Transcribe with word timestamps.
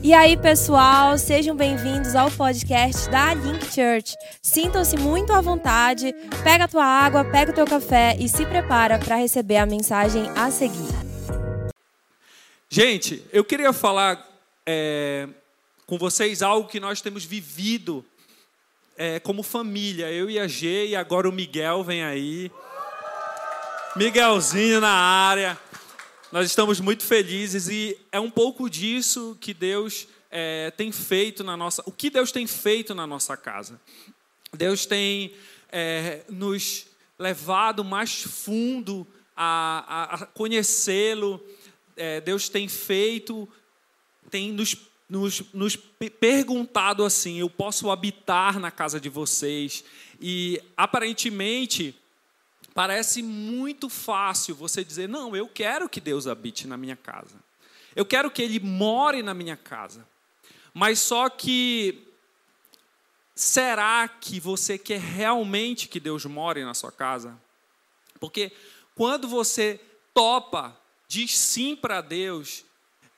E 0.00 0.14
aí, 0.14 0.36
pessoal, 0.36 1.18
sejam 1.18 1.56
bem-vindos 1.56 2.14
ao 2.14 2.30
podcast 2.30 3.10
da 3.10 3.34
Link 3.34 3.64
Church. 3.66 4.14
Sintam-se 4.40 4.96
muito 4.96 5.32
à 5.32 5.40
vontade, 5.40 6.14
pega 6.44 6.64
a 6.64 6.68
tua 6.68 6.84
água, 6.84 7.24
pega 7.24 7.50
o 7.50 7.54
teu 7.54 7.66
café 7.66 8.16
e 8.18 8.28
se 8.28 8.46
prepara 8.46 8.96
para 8.98 9.16
receber 9.16 9.56
a 9.56 9.66
mensagem 9.66 10.30
a 10.36 10.50
seguir. 10.52 10.88
Gente, 12.70 13.24
eu 13.32 13.44
queria 13.44 13.72
falar 13.72 14.24
é, 14.64 15.28
com 15.84 15.98
vocês 15.98 16.42
algo 16.42 16.68
que 16.68 16.78
nós 16.78 17.00
temos 17.00 17.24
vivido 17.24 18.04
é, 18.96 19.18
como 19.18 19.42
família, 19.42 20.12
eu 20.12 20.30
e 20.30 20.38
a 20.38 20.46
G, 20.46 20.88
e 20.88 20.96
agora 20.96 21.28
o 21.28 21.32
Miguel 21.32 21.82
vem 21.82 22.04
aí. 22.04 22.52
Miguelzinho 23.96 24.80
na 24.80 24.92
área. 24.92 25.58
Nós 26.30 26.44
estamos 26.44 26.78
muito 26.78 27.04
felizes 27.04 27.68
e 27.68 27.98
é 28.12 28.20
um 28.20 28.30
pouco 28.30 28.68
disso 28.68 29.34
que 29.40 29.54
Deus 29.54 30.06
é, 30.30 30.70
tem 30.72 30.92
feito 30.92 31.42
na 31.42 31.56
nossa. 31.56 31.82
O 31.86 31.92
que 31.92 32.10
Deus 32.10 32.30
tem 32.30 32.46
feito 32.46 32.94
na 32.94 33.06
nossa 33.06 33.34
casa? 33.34 33.80
Deus 34.52 34.84
tem 34.84 35.32
é, 35.72 36.20
nos 36.28 36.86
levado 37.18 37.82
mais 37.82 38.22
fundo 38.22 39.06
a, 39.34 40.16
a 40.16 40.26
conhecê-lo. 40.26 41.42
É, 41.96 42.20
Deus 42.20 42.50
tem 42.50 42.68
feito, 42.68 43.48
tem 44.30 44.52
nos, 44.52 44.76
nos, 45.08 45.42
nos 45.54 45.76
perguntado 45.76 47.06
assim: 47.06 47.38
eu 47.38 47.48
posso 47.48 47.90
habitar 47.90 48.60
na 48.60 48.70
casa 48.70 49.00
de 49.00 49.08
vocês? 49.08 49.82
E 50.20 50.60
aparentemente 50.76 51.98
Parece 52.78 53.24
muito 53.24 53.88
fácil 53.88 54.54
você 54.54 54.84
dizer: 54.84 55.08
não, 55.08 55.34
eu 55.34 55.48
quero 55.48 55.88
que 55.88 56.00
Deus 56.00 56.28
habite 56.28 56.64
na 56.68 56.76
minha 56.76 56.94
casa. 56.94 57.34
Eu 57.96 58.06
quero 58.06 58.30
que 58.30 58.40
Ele 58.40 58.60
more 58.60 59.20
na 59.20 59.34
minha 59.34 59.56
casa. 59.56 60.06
Mas 60.72 61.00
só 61.00 61.28
que, 61.28 62.06
será 63.34 64.06
que 64.06 64.38
você 64.38 64.78
quer 64.78 65.00
realmente 65.00 65.88
que 65.88 65.98
Deus 65.98 66.24
more 66.24 66.62
na 66.62 66.72
sua 66.72 66.92
casa? 66.92 67.36
Porque 68.20 68.52
quando 68.94 69.26
você 69.26 69.80
topa, 70.14 70.80
diz 71.08 71.36
sim 71.36 71.74
para 71.74 72.00
Deus, 72.00 72.64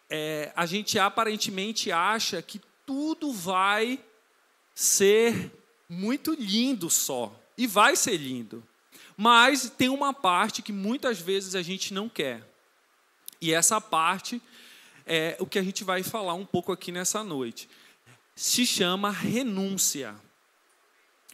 é, 0.08 0.50
a 0.56 0.64
gente 0.64 0.98
aparentemente 0.98 1.92
acha 1.92 2.41
que 2.41 2.62
tudo 2.86 3.30
vai 3.30 4.02
ser 4.74 5.52
muito 5.86 6.33
lindo 6.33 6.89
só. 6.89 7.30
E 7.58 7.67
vai 7.67 7.95
ser 7.95 8.17
lindo. 8.17 8.67
Mas 9.23 9.69
tem 9.69 9.91
uma 9.91 10.15
parte 10.15 10.63
que 10.63 10.73
muitas 10.73 11.21
vezes 11.21 11.55
a 11.55 11.61
gente 11.61 11.93
não 11.93 12.09
quer. 12.09 12.43
E 13.39 13.53
essa 13.53 13.79
parte 13.79 14.41
é 15.05 15.37
o 15.39 15.45
que 15.45 15.59
a 15.59 15.63
gente 15.63 15.85
vai 15.85 16.03
falar 16.03 16.33
um 16.33 16.47
pouco 16.47 16.73
aqui 16.73 16.91
nessa 16.91 17.23
noite. 17.23 17.69
Se 18.35 18.65
chama 18.65 19.11
renúncia. 19.11 20.15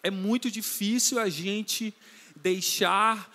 É 0.03 0.11
muito 0.11 0.51
difícil 0.51 1.21
a 1.21 1.29
gente 1.29 1.95
deixar 2.35 3.33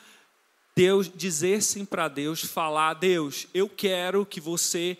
Deus 0.75 1.09
dizer 1.09 1.63
sim 1.63 1.85
para 1.85 2.09
Deus, 2.09 2.43
falar: 2.43 2.95
Deus, 2.95 3.47
eu 3.53 3.69
quero 3.69 4.25
que 4.25 4.41
você 4.41 4.97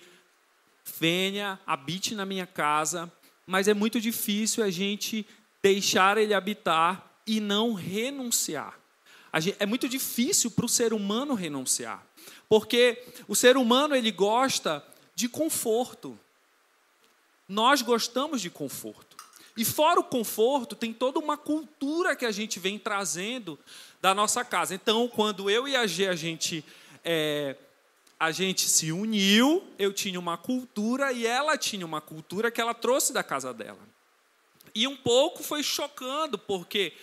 venha, 0.98 1.60
habite 1.68 2.16
na 2.16 2.26
minha 2.26 2.48
casa, 2.48 3.12
mas 3.46 3.68
é 3.68 3.74
muito 3.74 4.00
difícil 4.00 4.64
a 4.64 4.70
gente 4.70 5.28
deixar 5.62 6.18
Ele 6.18 6.34
habitar 6.34 7.22
e 7.28 7.42
não 7.42 7.74
renunciar 7.74 8.81
é 9.60 9.66
muito 9.66 9.88
difícil 9.88 10.52
para 10.52 10.66
o 10.66 10.70
ser 10.70 10.94
humano 10.94 11.34
renunciar, 11.34 12.06
porque 12.50 13.02
o 13.28 13.36
ser 13.36 13.58
humano 13.58 13.96
ele 13.96 14.12
gosta 14.12 14.86
de 15.16 15.30
conforto. 15.30 16.18
Nós 17.48 17.82
gostamos 17.82 18.42
de 18.42 18.50
conforto. 18.50 19.18
E 19.56 19.66
fora 19.66 20.00
o 20.00 20.04
conforto, 20.04 20.76
tem 20.76 20.94
toda 20.94 21.20
uma 21.20 21.38
cultura 21.38 22.16
que 22.16 22.26
a 22.26 22.32
gente 22.32 22.60
vem 22.60 22.80
trazendo 22.80 23.60
da 24.02 24.14
nossa 24.16 24.44
casa. 24.46 24.74
Então, 24.74 25.08
quando 25.08 25.50
eu 25.50 25.68
e 25.68 25.76
a 25.76 25.86
G 25.86 26.08
a 26.08 26.16
gente 26.16 26.64
é, 27.04 27.56
a 28.20 28.32
gente 28.32 28.70
se 28.70 28.92
uniu, 28.92 29.64
eu 29.80 29.92
tinha 29.92 30.20
uma 30.20 30.38
cultura 30.38 31.12
e 31.12 31.26
ela 31.26 31.58
tinha 31.58 31.86
uma 31.86 32.00
cultura 32.00 32.52
que 32.52 32.62
ela 32.62 32.74
trouxe 32.74 33.12
da 33.12 33.24
casa 33.24 33.54
dela. 33.54 33.80
E 34.76 34.88
um 34.88 34.96
pouco 34.96 35.44
foi 35.44 35.64
chocando, 35.64 36.38
porque 36.38 36.94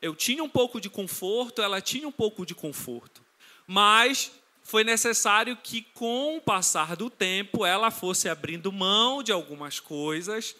eu 0.00 0.14
tinha 0.14 0.42
um 0.42 0.48
pouco 0.48 0.80
de 0.80 0.88
conforto, 0.88 1.60
ela 1.60 1.80
tinha 1.80 2.08
um 2.08 2.12
pouco 2.12 2.46
de 2.46 2.54
conforto. 2.54 3.22
Mas 3.66 4.32
foi 4.62 4.84
necessário 4.84 5.56
que, 5.56 5.82
com 5.94 6.36
o 6.36 6.40
passar 6.40 6.96
do 6.96 7.10
tempo, 7.10 7.66
ela 7.66 7.90
fosse 7.90 8.28
abrindo 8.28 8.72
mão 8.72 9.22
de 9.22 9.32
algumas 9.32 9.80
coisas 9.80 10.54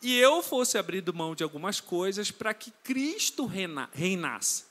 e 0.00 0.16
eu 0.18 0.42
fosse 0.42 0.78
abrindo 0.78 1.12
mão 1.12 1.34
de 1.34 1.42
algumas 1.42 1.80
coisas 1.80 2.30
para 2.30 2.54
que 2.54 2.70
Cristo 2.84 3.46
reinasse. 3.92 4.64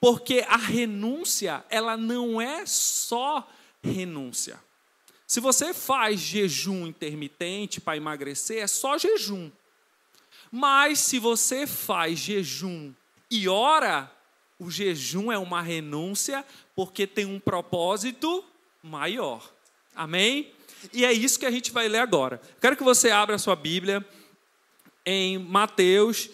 Porque 0.00 0.44
a 0.48 0.56
renúncia, 0.56 1.64
ela 1.70 1.96
não 1.96 2.40
é 2.40 2.66
só 2.66 3.48
renúncia. 3.82 4.60
Se 5.26 5.40
você 5.40 5.72
faz 5.72 6.20
jejum 6.20 6.86
intermitente 6.86 7.80
para 7.80 7.96
emagrecer, 7.96 8.62
é 8.62 8.66
só 8.66 8.98
jejum. 8.98 9.50
Mas 10.50 11.00
se 11.00 11.18
você 11.18 11.66
faz 11.66 12.18
jejum 12.18 12.92
e 13.30 13.48
ora, 13.48 14.10
o 14.58 14.70
jejum 14.70 15.30
é 15.30 15.38
uma 15.38 15.60
renúncia 15.60 16.44
porque 16.74 17.06
tem 17.06 17.24
um 17.24 17.40
propósito 17.40 18.44
maior. 18.82 19.52
Amém? 19.94 20.52
E 20.92 21.04
é 21.04 21.12
isso 21.12 21.38
que 21.38 21.46
a 21.46 21.50
gente 21.50 21.72
vai 21.72 21.88
ler 21.88 21.98
agora. 21.98 22.40
Quero 22.60 22.76
que 22.76 22.84
você 22.84 23.10
abra 23.10 23.36
a 23.36 23.38
sua 23.38 23.56
Bíblia 23.56 24.04
em 25.04 25.38
Mateus, 25.38 26.30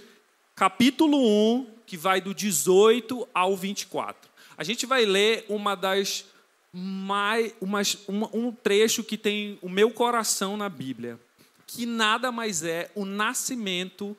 capítulo 0.54 1.18
1, 1.18 1.66
que 1.86 1.96
vai 1.96 2.20
do 2.20 2.34
18 2.34 3.28
ao 3.34 3.56
24. 3.56 4.30
A 4.56 4.64
gente 4.64 4.86
vai 4.86 5.04
ler 5.04 5.44
uma 5.48 5.74
das 5.74 6.26
mais, 6.72 7.54
umas, 7.60 7.98
um, 8.08 8.46
um 8.46 8.52
trecho 8.52 9.04
que 9.04 9.18
tem 9.18 9.58
o 9.60 9.68
meu 9.68 9.90
coração 9.90 10.56
na 10.56 10.68
Bíblia, 10.68 11.20
que 11.66 11.84
nada 11.84 12.32
mais 12.32 12.62
é 12.62 12.90
o 12.94 13.04
nascimento 13.04 14.16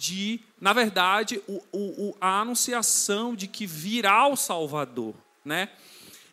de, 0.00 0.40
na 0.58 0.72
verdade, 0.72 1.42
o, 1.46 1.62
o, 1.70 2.16
a 2.18 2.40
anunciação 2.40 3.36
de 3.36 3.46
que 3.46 3.66
virá 3.66 4.26
o 4.28 4.34
Salvador, 4.34 5.14
né? 5.44 5.68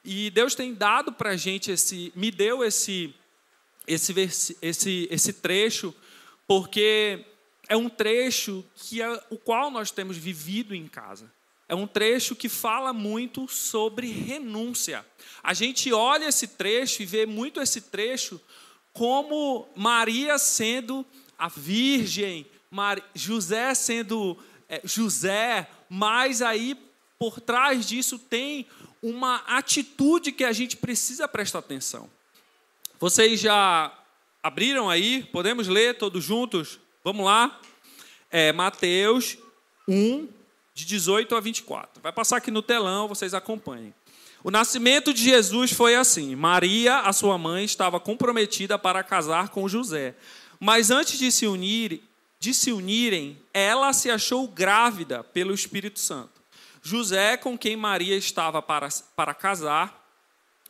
E 0.06 0.30
Deus 0.30 0.56
tem 0.56 0.74
dado 0.74 1.12
para 1.12 1.32
a 1.32 1.36
gente 1.36 1.70
esse, 1.70 2.14
me 2.16 2.32
deu 2.32 2.64
esse, 2.64 3.14
esse, 3.86 4.58
esse, 4.62 5.08
esse 5.12 5.34
trecho, 5.34 5.94
porque 6.48 7.26
é 7.68 7.76
um 7.76 7.90
trecho 7.90 8.64
que 8.74 9.02
é 9.02 9.22
o 9.30 9.38
qual 9.38 9.70
nós 9.70 9.92
temos 9.92 10.16
vivido 10.16 10.74
em 10.74 10.88
casa. 10.88 11.30
É 11.68 11.76
um 11.76 11.86
trecho 11.86 12.38
que 12.38 12.48
fala 12.48 12.94
muito 12.94 13.50
sobre 13.50 14.10
renúncia. 14.10 15.06
A 15.44 15.54
gente 15.54 15.92
olha 15.92 16.30
esse 16.30 16.48
trecho 16.48 17.02
e 17.02 17.06
vê 17.06 17.26
muito 17.26 17.60
esse 17.60 17.82
trecho 17.82 18.40
como 18.94 19.68
Maria 19.76 20.38
sendo 20.38 21.06
a 21.38 21.50
virgem, 21.50 22.48
José 23.14 23.74
sendo 23.74 24.38
é, 24.70 24.82
José, 24.84 25.68
mas 25.90 26.42
aí 26.42 26.78
por 27.18 27.40
trás 27.40 27.88
disso 27.88 28.20
tem 28.20 28.68
uma 29.02 29.38
atitude 29.48 30.32
que 30.32 30.44
a 30.44 30.52
gente 30.52 30.78
precisa 30.78 31.28
prestar 31.28 31.60
atenção. 31.60 32.10
Vocês 33.00 33.40
já 33.40 33.94
abriram 34.42 34.90
aí? 34.90 35.24
Podemos 35.32 35.68
ler 35.68 35.98
todos 35.98 36.24
juntos? 36.24 36.80
Vamos 37.04 37.26
lá? 37.26 37.60
É, 38.30 38.52
Mateus 38.52 39.38
1, 39.88 40.28
de 40.74 40.86
18 40.86 41.36
a 41.36 41.40
24. 41.40 42.02
Vai 42.02 42.12
passar 42.12 42.38
aqui 42.38 42.52
no 42.52 42.62
telão, 42.62 43.08
vocês 43.08 43.34
acompanhem. 43.34 43.94
O 44.44 44.52
nascimento 44.52 45.14
de 45.14 45.24
Jesus 45.24 45.72
foi 45.72 45.96
assim: 45.96 46.36
Maria, 46.36 47.00
a 47.00 47.14
sua 47.14 47.38
mãe, 47.38 47.66
estava 47.66 48.00
comprometida 48.00 48.78
para 48.78 49.04
casar 49.04 49.50
com 49.50 49.68
José. 49.68 50.16
Mas 50.60 50.90
antes 50.90 51.20
de 51.20 51.32
se 51.32 51.46
unir, 51.46 52.02
de 52.40 52.54
se 52.54 52.72
unirem, 52.72 53.38
ela 53.54 53.94
se 53.94 54.10
achou 54.10 54.48
grávida 54.48 55.24
pelo 55.24 55.54
Espírito 55.54 56.00
Santo. 56.00 56.42
José, 56.82 57.36
com 57.36 57.58
quem 57.58 57.76
Maria 57.76 58.16
estava 58.16 58.62
para, 58.62 58.88
para 59.16 59.34
casar, 59.34 60.06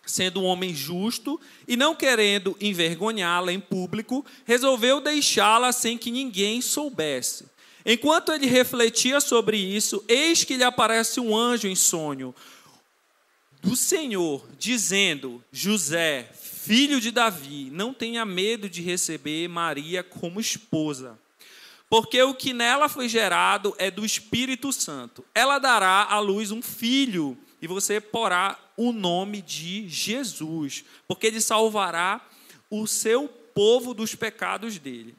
sendo 0.05 0.41
um 0.41 0.45
homem 0.45 0.73
justo 0.73 1.39
e 1.67 1.75
não 1.75 1.93
querendo 1.93 2.57
envergonhá-la 2.61 3.51
em 3.51 3.59
público, 3.59 4.25
resolveu 4.45 5.01
deixá-la 5.01 5.71
sem 5.71 5.97
que 5.97 6.09
ninguém 6.09 6.61
soubesse. 6.61 7.45
Enquanto 7.85 8.31
ele 8.31 8.47
refletia 8.47 9.19
sobre 9.19 9.57
isso, 9.57 10.03
eis 10.07 10.43
que 10.43 10.57
lhe 10.57 10.63
aparece 10.63 11.19
um 11.19 11.35
anjo 11.35 11.67
em 11.67 11.75
sonho 11.75 12.33
do 13.61 13.75
Senhor, 13.75 14.45
dizendo: 14.57 15.43
José, 15.51 16.29
filho 16.33 17.01
de 17.01 17.11
Davi, 17.11 17.69
não 17.71 17.93
tenha 17.93 18.25
medo 18.25 18.69
de 18.69 18.81
receber 18.81 19.47
Maria 19.47 20.03
como 20.03 20.39
esposa 20.39 21.17
porque 21.89 22.21
o 22.21 22.33
que 22.33 22.53
nela 22.53 22.89
foi 22.89 23.07
gerado 23.07 23.73
é 23.77 23.89
do 23.89 24.05
Espírito 24.05 24.73
Santo. 24.73 25.23
Ela 25.33 25.59
dará 25.59 26.03
à 26.03 26.19
luz 26.19 26.51
um 26.51 26.61
filho, 26.61 27.37
e 27.61 27.67
você 27.67 28.01
porá 28.01 28.59
o 28.75 28.91
nome 28.91 29.41
de 29.41 29.87
Jesus, 29.87 30.83
porque 31.07 31.27
ele 31.27 31.41
salvará 31.41 32.21
o 32.69 32.85
seu 32.85 33.27
povo 33.53 33.93
dos 33.93 34.13
pecados 34.13 34.77
dele. 34.77 35.15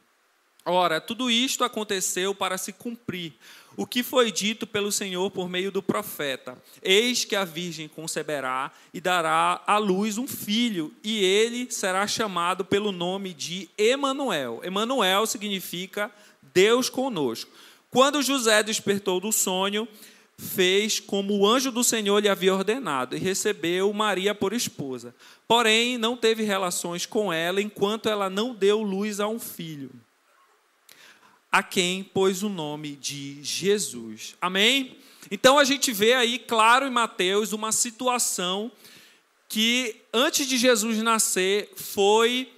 Ora, 0.64 1.00
tudo 1.00 1.30
isto 1.30 1.64
aconteceu 1.64 2.34
para 2.34 2.58
se 2.58 2.74
cumprir 2.74 3.32
o 3.74 3.86
que 3.86 4.02
foi 4.02 4.30
dito 4.30 4.66
pelo 4.66 4.92
Senhor 4.92 5.30
por 5.30 5.48
meio 5.48 5.70
do 5.70 5.82
profeta: 5.82 6.60
Eis 6.82 7.24
que 7.24 7.34
a 7.34 7.44
virgem 7.44 7.88
conceberá 7.88 8.70
e 8.92 9.00
dará 9.00 9.62
à 9.66 9.78
luz 9.78 10.18
um 10.18 10.28
filho, 10.28 10.92
e 11.02 11.24
ele 11.24 11.70
será 11.70 12.06
chamado 12.06 12.64
pelo 12.64 12.92
nome 12.92 13.32
de 13.32 13.70
Emanuel. 13.78 14.60
Emanuel 14.62 15.26
significa 15.26 16.12
Deus 16.52 16.88
conosco. 16.88 17.50
Quando 17.90 18.22
José 18.22 18.62
despertou 18.62 19.20
do 19.20 19.32
sonho, 19.32 19.88
fez 20.36 21.00
como 21.00 21.36
o 21.36 21.46
anjo 21.46 21.72
do 21.72 21.82
Senhor 21.82 22.20
lhe 22.20 22.28
havia 22.28 22.54
ordenado 22.54 23.16
e 23.16 23.18
recebeu 23.18 23.92
Maria 23.92 24.34
por 24.34 24.52
esposa. 24.52 25.14
Porém, 25.46 25.98
não 25.98 26.16
teve 26.16 26.42
relações 26.42 27.06
com 27.06 27.32
ela 27.32 27.60
enquanto 27.60 28.08
ela 28.08 28.28
não 28.28 28.54
deu 28.54 28.82
luz 28.82 29.20
a 29.20 29.28
um 29.28 29.38
filho 29.38 29.90
a 31.50 31.62
quem 31.62 32.04
pôs 32.04 32.42
o 32.42 32.48
nome 32.48 32.94
de 32.96 33.42
Jesus. 33.42 34.36
Amém? 34.40 34.96
Então 35.30 35.58
a 35.58 35.64
gente 35.64 35.92
vê 35.92 36.12
aí, 36.14 36.38
claro, 36.38 36.86
em 36.86 36.90
Mateus, 36.90 37.52
uma 37.52 37.72
situação 37.72 38.70
que 39.48 39.96
antes 40.12 40.46
de 40.46 40.58
Jesus 40.58 40.98
nascer 40.98 41.70
foi. 41.74 42.52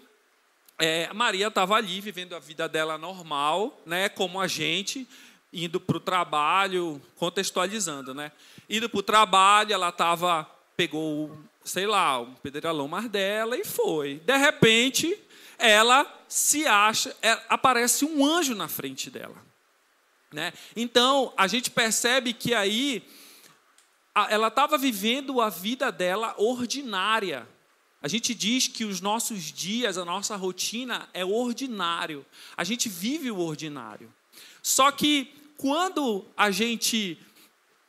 É, 0.81 1.13
Maria 1.13 1.49
estava 1.49 1.77
ali 1.77 2.01
vivendo 2.01 2.35
a 2.35 2.39
vida 2.39 2.67
dela 2.67 2.97
normal, 2.97 3.81
né, 3.85 4.09
como 4.09 4.41
a 4.41 4.47
gente, 4.47 5.07
indo 5.53 5.79
para 5.79 5.99
o 5.99 6.01
trabalho, 6.01 7.01
contextualizando, 7.17 8.15
né? 8.15 8.33
Indo 8.69 8.89
para 8.89 8.99
o 8.99 9.03
trabalho, 9.03 9.75
ela 9.75 9.91
estava, 9.91 10.49
pegou, 10.77 11.39
sei 11.63 11.87
lá, 11.87 12.21
um 12.21 12.35
pedreirão 12.35 12.89
mais 12.89 13.09
dela 13.09 13.59
e 13.59 13.65
foi. 13.65 14.21
De 14.25 14.37
repente, 14.37 15.19
ela 15.59 16.07
se 16.27 16.67
acha, 16.67 17.15
é, 17.21 17.39
aparece 17.49 18.05
um 18.07 18.25
anjo 18.25 18.55
na 18.55 18.67
frente 18.67 19.11
dela. 19.11 19.37
Né? 20.33 20.53
Então, 20.75 21.33
a 21.37 21.47
gente 21.47 21.71
percebe 21.71 22.33
que 22.33 22.55
aí 22.55 23.03
ela 24.29 24.49
estava 24.49 24.79
vivendo 24.79 25.41
a 25.41 25.49
vida 25.49 25.93
dela 25.93 26.35
ordinária. 26.39 27.47
A 28.03 28.09
gente 28.09 28.35
diz 28.35 28.67
que 28.67 28.85
os 28.85 29.01
nossos 29.01 29.43
dias, 29.53 29.99
a 29.99 30.05
nossa 30.05 30.35
rotina 30.37 31.09
é 31.13 31.25
ordinário. 31.25 32.25
A 32.57 32.65
gente 32.65 32.89
vive 32.89 33.31
o 33.31 33.39
ordinário. 33.39 34.13
Só 34.63 34.91
que 34.91 35.35
quando 35.57 36.25
a 36.37 36.51
gente 36.51 37.19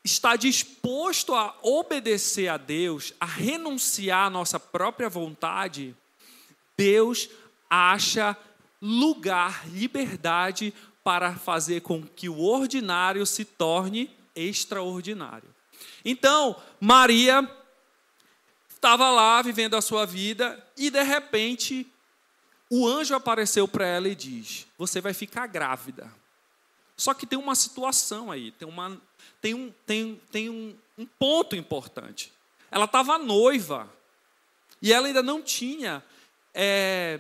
está 0.04 0.36
disposto 0.36 1.34
a 1.34 1.58
obedecer 1.62 2.50
a 2.50 2.58
Deus, 2.58 3.14
a 3.20 3.26
renunciar 3.26 4.28
à 4.28 4.30
nossa 4.30 4.60
própria 4.60 5.08
vontade, 5.08 5.96
Deus 6.76 7.30
acha 7.70 8.36
lugar, 8.82 9.66
liberdade 9.70 10.74
para 11.04 11.36
fazer 11.36 11.82
com 11.82 12.04
que 12.04 12.28
o 12.28 12.42
ordinário 12.42 13.26
se 13.26 13.46
torne 13.46 14.10
extraordinário. 14.36 15.50
Então, 16.04 16.56
Maria 16.80 17.50
estava 18.82 19.12
lá 19.12 19.40
vivendo 19.44 19.76
a 19.76 19.82
sua 19.82 20.08
vida 20.08 20.60
e 20.76 20.90
de 20.90 21.04
repente 21.04 21.86
o 22.68 22.88
anjo 22.88 23.14
apareceu 23.14 23.68
para 23.68 23.86
ela 23.86 24.10
e 24.10 24.16
diz: 24.16 24.66
Você 24.76 25.00
vai 25.00 25.14
ficar 25.14 25.46
grávida. 25.46 26.12
Só 26.98 27.14
que 27.14 27.28
tem 27.28 27.38
uma 27.38 27.54
situação 27.54 28.32
aí, 28.32 28.52
tem, 28.52 28.68
uma, 28.68 29.00
tem, 29.40 29.54
um, 29.54 29.72
tem, 29.86 30.22
tem 30.32 30.50
um, 30.50 30.76
um 30.98 31.06
ponto 31.06 31.56
importante. 31.56 32.34
Ela 32.72 32.86
estava 32.86 33.20
noiva 33.20 33.88
e 34.82 34.92
ela 34.92 35.08
ainda 35.08 35.22
não 35.22 35.44
tinha 35.44 36.04
é, 36.54 37.20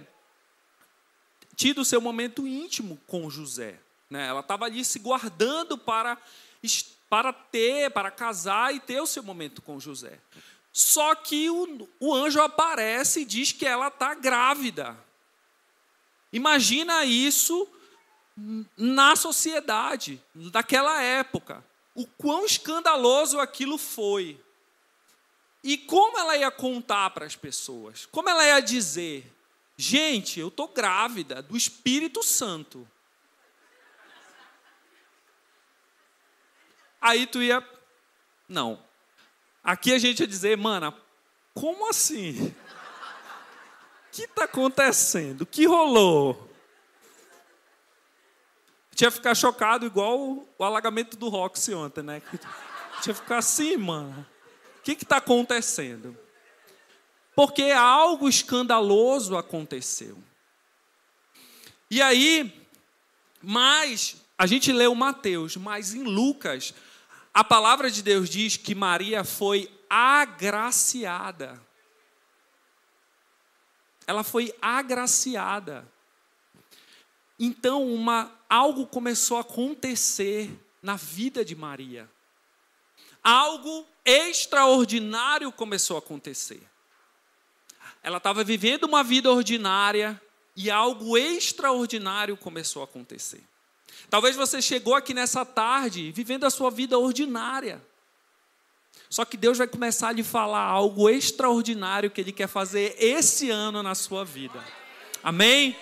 tido 1.55 1.81
o 1.81 1.85
seu 1.85 2.01
momento 2.01 2.47
íntimo 2.47 2.99
com 3.05 3.29
José. 3.29 3.79
Né? 4.09 4.27
Ela 4.27 4.39
estava 4.39 4.65
ali 4.65 4.83
se 4.83 4.99
guardando 4.99 5.77
para, 5.77 6.17
para 7.09 7.31
ter, 7.31 7.91
para 7.91 8.09
casar 8.09 8.73
e 8.73 8.79
ter 8.79 8.99
o 8.99 9.07
seu 9.07 9.21
momento 9.21 9.61
com 9.61 9.79
José. 9.79 10.19
Só 10.73 11.13
que 11.15 11.49
o, 11.49 11.89
o 11.99 12.13
anjo 12.13 12.41
aparece 12.41 13.21
e 13.21 13.25
diz 13.25 13.51
que 13.51 13.65
ela 13.65 13.87
está 13.87 14.13
grávida. 14.13 14.97
Imagina 16.31 17.03
isso 17.03 17.67
na 18.77 19.15
sociedade 19.15 20.21
daquela 20.33 21.01
época. 21.01 21.63
O 21.93 22.05
quão 22.05 22.45
escandaloso 22.45 23.39
aquilo 23.39 23.77
foi. 23.77 24.39
E 25.63 25.77
como 25.77 26.17
ela 26.17 26.37
ia 26.37 26.49
contar 26.49 27.09
para 27.11 27.25
as 27.25 27.35
pessoas? 27.35 28.05
Como 28.05 28.29
ela 28.29 28.45
ia 28.45 28.61
dizer? 28.61 29.31
Gente, 29.77 30.39
eu 30.39 30.47
estou 30.47 30.67
grávida 30.67 31.41
do 31.41 31.57
Espírito 31.57 32.23
Santo. 32.23 32.87
Aí 36.99 37.27
tu 37.27 37.41
ia. 37.41 37.67
Não. 38.47 38.81
Aqui 39.63 39.93
a 39.93 39.99
gente 39.99 40.21
ia 40.21 40.27
dizer, 40.27 40.57
mana, 40.57 40.93
como 41.53 41.89
assim? 41.89 42.47
O 42.47 44.11
que 44.11 44.23
está 44.23 44.45
acontecendo? 44.45 45.41
O 45.41 45.45
que 45.45 45.65
rolou? 45.65 46.49
Tinha 48.95 49.11
ficar 49.11 49.35
chocado 49.35 49.85
igual 49.85 50.45
o, 50.57 50.63
alagamento 50.63 51.15
do 51.15 51.29
Roxy 51.29 51.73
ontem, 51.73 52.03
né? 52.03 52.21
Tinha 53.01 53.15
ficar 53.15 53.37
assim, 53.37 53.77
mano. 53.77 54.25
O 54.79 54.81
que 54.83 54.91
está 54.91 55.17
acontecendo? 55.17 56.17
porque 57.35 57.71
algo 57.71 58.27
escandaloso 58.27 59.37
aconteceu. 59.37 60.17
E 61.89 62.01
aí, 62.01 62.53
mas 63.41 64.17
a 64.37 64.45
gente 64.45 64.71
leu 64.71 64.93
Mateus, 64.95 65.57
mas 65.57 65.93
em 65.93 66.03
Lucas, 66.03 66.73
a 67.33 67.43
palavra 67.43 67.89
de 67.89 68.03
Deus 68.03 68.29
diz 68.29 68.57
que 68.57 68.75
Maria 68.75 69.23
foi 69.23 69.71
agraciada. 69.89 71.61
Ela 74.05 74.23
foi 74.23 74.53
agraciada. 74.61 75.87
Então, 77.39 77.85
uma, 77.87 78.31
algo 78.49 78.85
começou 78.85 79.37
a 79.37 79.41
acontecer 79.41 80.51
na 80.81 80.95
vida 80.95 81.45
de 81.45 81.55
Maria. 81.55 82.09
Algo 83.23 83.87
extraordinário 84.03 85.51
começou 85.51 85.95
a 85.95 85.99
acontecer. 85.99 86.61
Ela 88.03 88.17
estava 88.17 88.43
vivendo 88.43 88.85
uma 88.85 89.03
vida 89.03 89.31
ordinária 89.31 90.21
e 90.55 90.69
algo 90.69 91.17
extraordinário 91.17 92.35
começou 92.35 92.81
a 92.81 92.85
acontecer. 92.85 93.43
Talvez 94.11 94.35
você 94.35 94.61
chegou 94.61 94.93
aqui 94.93 95.11
nessa 95.11 95.43
tarde 95.43 96.11
vivendo 96.11 96.43
a 96.43 96.51
sua 96.51 96.69
vida 96.69 96.99
ordinária. 96.99 97.81
Só 99.09 99.25
que 99.25 99.35
Deus 99.35 99.57
vai 99.57 99.67
começar 99.67 100.09
a 100.09 100.11
lhe 100.11 100.21
falar 100.21 100.63
algo 100.63 101.09
extraordinário 101.09 102.11
que 102.11 102.21
Ele 102.21 102.31
quer 102.31 102.47
fazer 102.47 102.95
esse 102.99 103.49
ano 103.49 103.81
na 103.81 103.95
sua 103.95 104.23
vida. 104.23 104.63
Amém? 105.23 105.75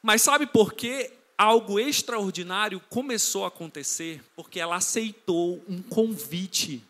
Mas 0.00 0.22
sabe 0.22 0.46
por 0.46 0.74
que 0.74 1.10
algo 1.36 1.80
extraordinário 1.80 2.78
começou 2.88 3.44
a 3.44 3.48
acontecer? 3.48 4.22
Porque 4.36 4.60
ela 4.60 4.76
aceitou 4.76 5.60
um 5.68 5.82
convite 5.82 6.88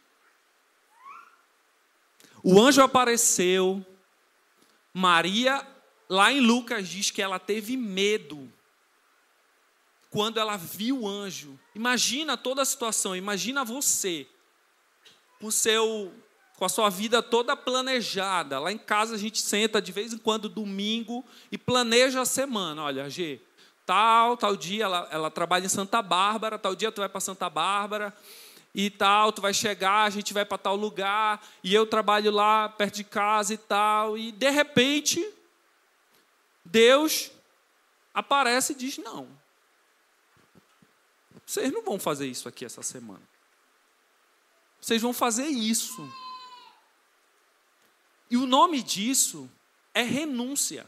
o 2.42 2.60
anjo 2.60 2.82
apareceu. 2.82 3.84
Maria, 4.92 5.66
lá 6.08 6.32
em 6.32 6.40
Lucas, 6.40 6.88
diz 6.88 7.10
que 7.10 7.22
ela 7.22 7.38
teve 7.38 7.76
medo 7.76 8.50
quando 10.10 10.38
ela 10.38 10.56
viu 10.56 11.02
o 11.02 11.08
anjo. 11.08 11.58
Imagina 11.74 12.36
toda 12.36 12.62
a 12.62 12.64
situação, 12.64 13.14
imagina 13.14 13.64
você, 13.64 14.26
com, 15.40 15.50
seu, 15.50 16.12
com 16.58 16.64
a 16.64 16.68
sua 16.68 16.90
vida 16.90 17.22
toda 17.22 17.56
planejada. 17.56 18.58
Lá 18.58 18.72
em 18.72 18.78
casa 18.78 19.14
a 19.14 19.18
gente 19.18 19.40
senta 19.40 19.80
de 19.80 19.92
vez 19.92 20.12
em 20.12 20.18
quando, 20.18 20.48
domingo, 20.48 21.24
e 21.50 21.56
planeja 21.56 22.20
a 22.20 22.26
semana. 22.26 22.82
Olha, 22.82 23.08
G, 23.08 23.40
tal, 23.86 24.36
tal 24.36 24.56
dia 24.56 24.84
ela, 24.84 25.08
ela 25.12 25.30
trabalha 25.30 25.66
em 25.66 25.68
Santa 25.70 26.02
Bárbara, 26.02 26.58
tal 26.58 26.74
dia 26.74 26.90
tu 26.90 27.00
vai 27.00 27.08
para 27.08 27.20
Santa 27.20 27.48
Bárbara 27.48 28.14
e 28.74 28.90
tal, 28.90 29.32
tu 29.32 29.40
vai 29.40 29.54
chegar, 29.54 30.04
a 30.04 30.10
gente 30.10 30.32
vai 30.32 30.44
para 30.44 30.58
tal 30.58 30.76
lugar, 30.76 31.44
e 31.62 31.74
eu 31.74 31.84
trabalho 31.86 32.30
lá 32.30 32.68
perto 32.68 32.96
de 32.96 33.04
casa 33.04 33.52
e 33.54 33.58
tal, 33.58 34.16
e 34.16 34.30
de 34.30 34.48
repente 34.48 35.24
Deus 36.64 37.32
aparece 38.14 38.72
e 38.72 38.76
diz: 38.76 38.98
"Não. 38.98 39.39
Vocês 41.50 41.73
não 41.73 41.83
vão 41.83 41.99
fazer 41.99 42.28
isso 42.28 42.49
aqui 42.49 42.64
essa 42.64 42.80
semana. 42.80 43.23
Vocês 44.80 45.02
vão 45.02 45.12
fazer 45.12 45.47
isso." 45.47 46.09
E 48.30 48.37
o 48.37 48.47
nome 48.47 48.80
disso 48.80 49.50
é 49.92 50.02
renúncia. 50.02 50.87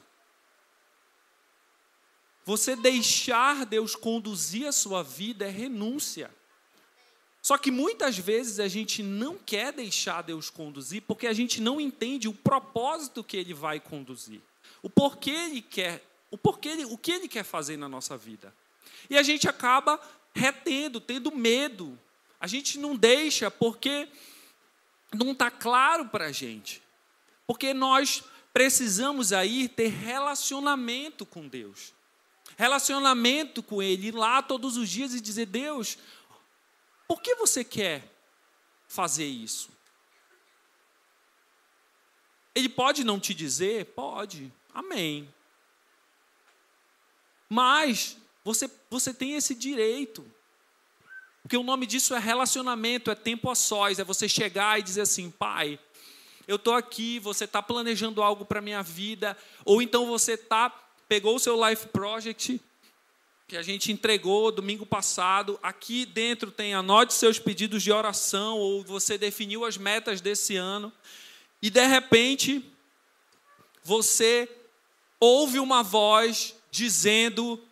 Você 2.45 2.77
deixar 2.77 3.67
Deus 3.67 3.97
conduzir 3.97 4.69
a 4.69 4.73
sua 4.73 5.03
vida 5.03 5.45
é 5.45 5.51
renúncia. 5.51 6.31
Só 7.41 7.59
que 7.59 7.73
muitas 7.73 8.17
vezes 8.17 8.61
a 8.61 8.69
gente 8.69 9.03
não 9.03 9.37
quer 9.37 9.73
deixar 9.73 10.23
Deus 10.23 10.49
conduzir 10.49 11.03
porque 11.03 11.27
a 11.27 11.33
gente 11.33 11.61
não 11.61 11.81
entende 11.81 12.29
o 12.29 12.33
propósito 12.33 13.25
que 13.25 13.37
Ele 13.37 13.53
vai 13.53 13.81
conduzir. 13.81 14.41
o 14.81 14.89
porquê 14.89 15.31
ele 15.31 15.63
quer, 15.63 16.05
o 16.31 16.39
porquê 16.39 16.69
ele, 16.69 16.85
o 16.85 16.99
que 16.99 17.13
ele 17.13 17.29
quer 17.29 17.45
fazer 17.45 17.77
na 17.77 17.89
nossa 17.89 18.17
vida. 18.17 18.55
E 19.09 19.17
a 19.17 19.23
gente 19.23 19.49
acaba 19.49 20.01
retendo, 20.35 21.01
tendo 21.01 21.35
medo. 21.35 21.99
A 22.41 22.47
gente 22.47 22.79
não 22.79 22.97
deixa 22.97 23.51
porque 23.51 24.09
não 25.15 25.33
está 25.33 25.51
claro 25.51 26.09
para 26.09 26.27
a 26.27 26.33
gente. 26.33 26.83
Porque 27.47 27.75
nós 27.75 28.25
precisamos 28.53 29.33
aí 29.33 29.69
ter 29.69 29.89
relacionamento 29.89 31.25
com 31.25 31.49
Deus. 31.49 31.93
Relacionamento 32.57 33.63
com 33.63 33.83
Ele, 33.83 34.09
ir 34.09 34.15
lá 34.15 34.43
todos 34.43 34.77
os 34.77 34.89
dias 34.89 35.15
e 35.15 35.21
dizer: 35.21 35.47
Deus, 35.47 35.99
por 37.09 37.21
que 37.21 37.35
você 37.35 37.65
quer 37.65 38.11
fazer 38.87 39.27
isso? 39.27 39.71
Ele 42.55 42.69
pode 42.69 43.05
não 43.05 43.19
te 43.19 43.33
dizer? 43.33 43.87
Pode. 43.87 44.53
Amém. 44.75 45.33
Mas 47.49 48.17
você, 48.45 48.71
você 48.91 49.13
tem 49.15 49.35
esse 49.35 49.55
direito. 49.55 50.25
Porque 51.43 51.57
o 51.57 51.63
nome 51.63 51.87
disso 51.87 52.15
é 52.15 52.19
relacionamento, 52.19 53.11
é 53.11 53.15
tempo 53.15 53.51
a 53.51 53.55
sós, 53.55 53.99
é 53.99 54.05
você 54.05 54.29
chegar 54.29 54.79
e 54.79 54.83
dizer 54.83 55.03
assim, 55.03 55.31
pai, 55.31 55.79
eu 56.47 56.57
estou 56.57 56.75
aqui, 56.75 57.19
você 57.19 57.45
está 57.45 57.63
planejando 57.63 58.23
algo 58.23 58.45
para 58.45 58.61
a 58.61 58.63
minha 58.63 58.83
vida, 58.83 59.37
ou 59.65 59.83
então 59.83 60.07
você 60.07 60.37
tá, 60.37 60.71
pegou 61.09 61.37
o 61.37 61.41
seu 61.41 61.69
Life 61.69 61.89
Project, 61.89 62.61
que 63.49 63.57
a 63.57 63.63
gente 63.63 63.93
entregou 63.93 64.51
domingo 64.51 64.87
passado, 64.87 65.59
aqui 65.63 66.07
dentro 66.07 66.51
tem 66.51 66.75
anote 66.75 67.13
seus 67.13 67.39
pedidos 67.39 67.83
de 67.83 67.93
oração, 67.93 68.59
ou 68.59 68.83
você 68.83 69.19
definiu 69.19 69.65
as 69.65 69.77
metas 69.77 70.21
desse 70.21 70.57
ano, 70.57 70.93
e 71.61 71.71
de 71.71 71.87
repente 71.87 72.65
você 73.85 74.49
ouve 75.21 75.59
uma 75.59 75.83
voz 75.83 76.55
dizendo: 76.71 77.63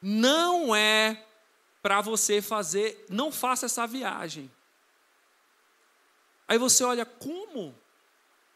não 0.00 0.74
é 0.74 1.26
para 1.82 2.00
você 2.00 2.40
fazer, 2.40 3.04
não 3.08 3.30
faça 3.32 3.66
essa 3.66 3.86
viagem. 3.86 4.50
Aí 6.46 6.58
você 6.58 6.82
olha, 6.84 7.04
como? 7.04 7.74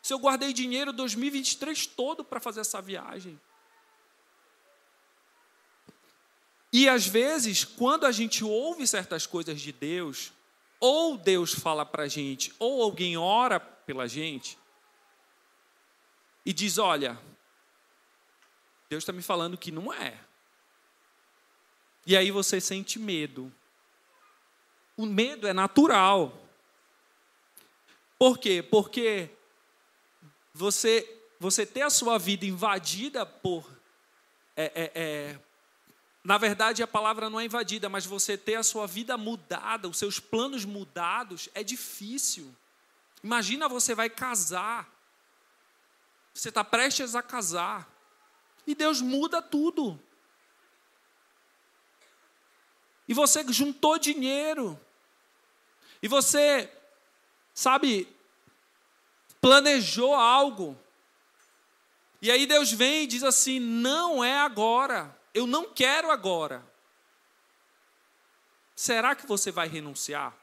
Se 0.02 0.12
eu 0.12 0.18
guardei 0.18 0.52
dinheiro 0.52 0.92
2023 0.92 1.86
todo 1.86 2.24
para 2.24 2.40
fazer 2.40 2.60
essa 2.60 2.82
viagem. 2.82 3.40
E 6.72 6.88
às 6.88 7.06
vezes, 7.06 7.64
quando 7.64 8.04
a 8.04 8.10
gente 8.10 8.42
ouve 8.42 8.86
certas 8.86 9.26
coisas 9.26 9.60
de 9.60 9.70
Deus, 9.72 10.32
ou 10.80 11.16
Deus 11.16 11.54
fala 11.54 11.86
para 11.86 12.02
a 12.02 12.08
gente, 12.08 12.52
ou 12.58 12.82
alguém 12.82 13.16
ora 13.16 13.60
pela 13.60 14.08
gente, 14.08 14.58
e 16.44 16.52
diz: 16.52 16.76
Olha, 16.76 17.18
Deus 18.90 19.02
está 19.02 19.12
me 19.12 19.22
falando 19.22 19.56
que 19.56 19.70
não 19.70 19.92
é. 19.92 20.18
E 22.06 22.16
aí 22.16 22.30
você 22.30 22.61
sente 22.61 22.99
medo. 22.99 23.52
O 24.96 25.06
medo 25.06 25.46
é 25.46 25.52
natural. 25.52 26.40
Por 28.18 28.38
quê? 28.38 28.62
Porque 28.62 29.30
você, 30.52 31.20
você 31.40 31.66
ter 31.66 31.82
a 31.82 31.90
sua 31.90 32.18
vida 32.18 32.46
invadida 32.46 33.26
por. 33.26 33.68
É, 34.56 34.64
é, 34.75 34.92
é, 34.94 35.38
na 36.23 36.38
verdade, 36.38 36.82
a 36.82 36.87
palavra 36.87 37.28
não 37.28 37.40
é 37.40 37.44
invadida, 37.44 37.88
mas 37.88 38.06
você 38.06 38.38
ter 38.38 38.54
a 38.54 38.62
sua 38.62 38.87
vida 38.87 39.18
mudada, 39.18 39.88
os 39.88 39.99
seus 39.99 40.20
planos 40.20 40.64
mudados, 40.64 41.49
é 41.54 41.62
difícil. 41.62 42.54
Imagina 43.23 43.68
você 43.68 43.94
vai 43.94 44.08
casar. 44.08 44.88
Você 46.32 46.50
está 46.50 46.64
prestes 46.64 47.14
a 47.14 47.23
casar. 47.23 47.88
E 48.66 48.75
Deus 48.75 49.00
muda 49.00 49.42
tudo. 49.42 50.00
E 53.06 53.14
você 53.14 53.44
juntou 53.52 53.99
dinheiro. 53.99 54.80
E 56.02 56.08
você, 56.08 56.70
sabe, 57.52 58.08
planejou 59.40 60.14
algo. 60.14 60.78
E 62.20 62.30
aí 62.30 62.46
Deus 62.46 62.73
vem 62.73 63.02
e 63.02 63.06
diz 63.06 63.23
assim: 63.23 63.61
não 63.61 64.25
é 64.25 64.38
agora. 64.38 65.14
Eu 65.34 65.46
não 65.46 65.73
quero 65.73 66.11
agora. 66.11 66.64
Será 68.75 69.14
que 69.14 69.26
você 69.26 69.50
vai 69.50 69.68
renunciar? 69.68 70.34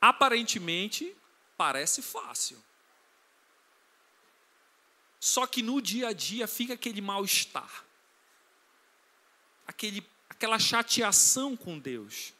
Aparentemente, 0.00 1.16
parece 1.56 2.00
fácil. 2.00 2.62
Só 5.18 5.46
que 5.46 5.62
no 5.62 5.80
dia 5.80 6.08
a 6.08 6.12
dia 6.12 6.46
fica 6.46 6.74
aquele 6.74 7.02
mal-estar 7.02 7.84
aquele, 9.70 10.04
aquela 10.28 10.58
chateação 10.58 11.56
com 11.56 11.78
Deus. 11.78 12.32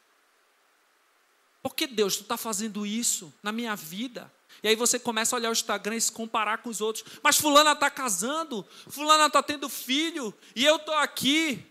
Por 1.63 1.75
que 1.75 1.87
Deus, 1.87 2.17
tu 2.17 2.23
está 2.23 2.37
fazendo 2.37 2.85
isso 2.85 3.33
na 3.43 3.53
minha 3.53 3.75
vida? 3.77 4.31
E 4.63 4.69
aí 4.69 4.77
você 4.77 4.99
começa 4.99 5.35
a 5.35 5.39
olhar 5.39 5.49
o 5.49 5.53
Instagram 5.53 5.97
e 5.97 6.01
se 6.01 6.13
comparar 6.13 6.59
com 6.59 6.69
os 6.69 6.81
outros. 6.81 7.05
Mas 7.23 7.39
fulana 7.39 7.73
está 7.73 7.89
casando, 7.91 8.67
fulana 8.89 9.27
está 9.27 9.43
tendo 9.43 9.69
filho, 9.69 10.35
e 10.55 10.65
eu 10.65 10.77
estou 10.77 10.95
aqui. 10.95 11.65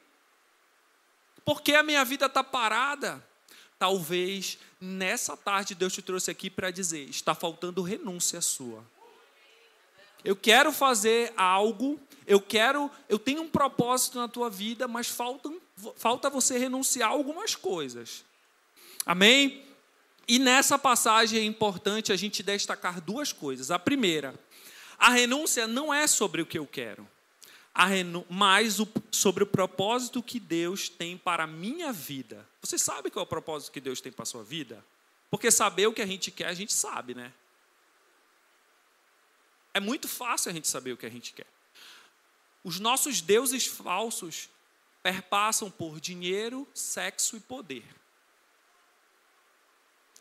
Por 1.43 1.61
que 1.61 1.75
a 1.75 1.83
minha 1.83 2.05
vida 2.05 2.25
está 2.25 2.43
parada? 2.43 3.23
Talvez 3.77 4.57
nessa 4.79 5.35
tarde 5.35 5.75
Deus 5.75 5.93
te 5.93 6.01
trouxe 6.01 6.31
aqui 6.31 6.49
para 6.49 6.71
dizer: 6.71 7.09
está 7.09 7.35
faltando 7.35 7.81
renúncia 7.81 8.41
sua. 8.41 8.83
Eu 10.23 10.35
quero 10.35 10.71
fazer 10.71 11.33
algo, 11.35 11.99
eu 12.27 12.41
quero, 12.41 12.91
eu 13.07 13.17
tenho 13.17 13.41
um 13.41 13.49
propósito 13.49 14.17
na 14.17 14.27
tua 14.27 14.49
vida, 14.49 14.87
mas 14.87 15.07
falta, 15.07 15.51
falta 15.95 16.29
você 16.29 16.57
renunciar 16.57 17.09
a 17.09 17.13
algumas 17.13 17.55
coisas. 17.55 18.23
Amém? 19.05 19.63
E 20.27 20.37
nessa 20.37 20.77
passagem 20.77 21.39
é 21.39 21.43
importante 21.43 22.11
a 22.11 22.15
gente 22.15 22.43
destacar 22.43 23.01
duas 23.01 23.33
coisas. 23.33 23.71
A 23.71 23.79
primeira, 23.79 24.35
a 24.97 25.09
renúncia 25.09 25.65
não 25.65 25.93
é 25.93 26.05
sobre 26.05 26.41
o 26.41 26.45
que 26.45 26.59
eu 26.59 26.67
quero, 26.67 27.07
mas 28.29 28.77
sobre 29.11 29.43
o 29.43 29.47
propósito 29.47 30.21
que 30.21 30.39
Deus 30.39 30.89
tem 30.89 31.17
para 31.17 31.45
a 31.45 31.47
minha 31.47 31.91
vida. 31.91 32.45
Você 32.61 32.77
sabe 32.77 33.09
qual 33.09 33.23
é 33.23 33.25
o 33.25 33.29
propósito 33.29 33.71
que 33.71 33.81
Deus 33.81 34.01
tem 34.01 34.11
para 34.11 34.23
a 34.23 34.25
sua 34.25 34.43
vida? 34.43 34.85
Porque 35.31 35.49
saber 35.49 35.87
o 35.87 35.93
que 35.93 36.01
a 36.01 36.05
gente 36.05 36.29
quer, 36.29 36.47
a 36.47 36.53
gente 36.53 36.73
sabe, 36.73 37.15
né? 37.15 37.31
É 39.73 39.79
muito 39.79 40.07
fácil 40.07 40.49
a 40.49 40.53
gente 40.53 40.67
saber 40.67 40.93
o 40.93 40.97
que 40.97 41.05
a 41.05 41.09
gente 41.09 41.33
quer. 41.33 41.47
Os 42.63 42.79
nossos 42.79 43.21
deuses 43.21 43.65
falsos 43.65 44.49
perpassam 45.01 45.71
por 45.71 45.99
dinheiro, 45.99 46.67
sexo 46.73 47.37
e 47.37 47.39
poder. 47.39 47.85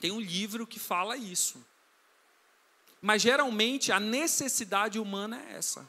Tem 0.00 0.12
um 0.12 0.20
livro 0.20 0.66
que 0.66 0.78
fala 0.78 1.16
isso. 1.16 1.64
Mas 3.00 3.22
geralmente 3.22 3.92
a 3.92 3.98
necessidade 4.00 4.98
humana 4.98 5.40
é 5.48 5.54
essa. 5.54 5.88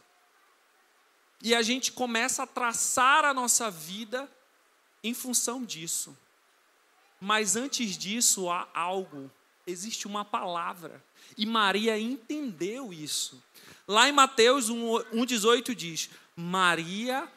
E 1.42 1.56
a 1.56 1.62
gente 1.62 1.92
começa 1.92 2.44
a 2.44 2.48
traçar 2.48 3.24
a 3.24 3.34
nossa 3.34 3.70
vida 3.72 4.30
em 5.04 5.14
função 5.14 5.64
disso. 5.64 6.18
Mas 7.20 7.56
antes 7.56 7.98
disso 7.98 8.50
há 8.50 8.68
algo, 8.74 9.32
existe 9.70 10.08
uma 10.08 10.26
palavra. 10.26 11.04
E 11.38 11.46
Maria 11.46 11.98
entendeu 11.98 12.92
isso. 12.92 13.42
Lá 13.88 14.10
em 14.10 14.12
Mateus 14.12 14.70
1,18 14.70 15.74
diz: 15.76 16.10
Maria, 16.36 17.28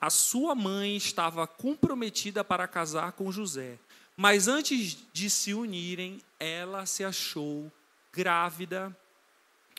a 0.00 0.10
sua 0.10 0.54
mãe, 0.54 0.96
estava 0.96 1.46
comprometida 1.46 2.42
para 2.42 2.68
casar 2.68 3.12
com 3.12 3.32
José. 3.32 3.78
Mas 4.16 4.48
antes 4.48 4.98
de 5.12 5.30
se 5.30 5.54
unirem, 5.54 6.20
ela 6.38 6.86
se 6.86 7.04
achou 7.04 7.72
grávida 8.12 8.96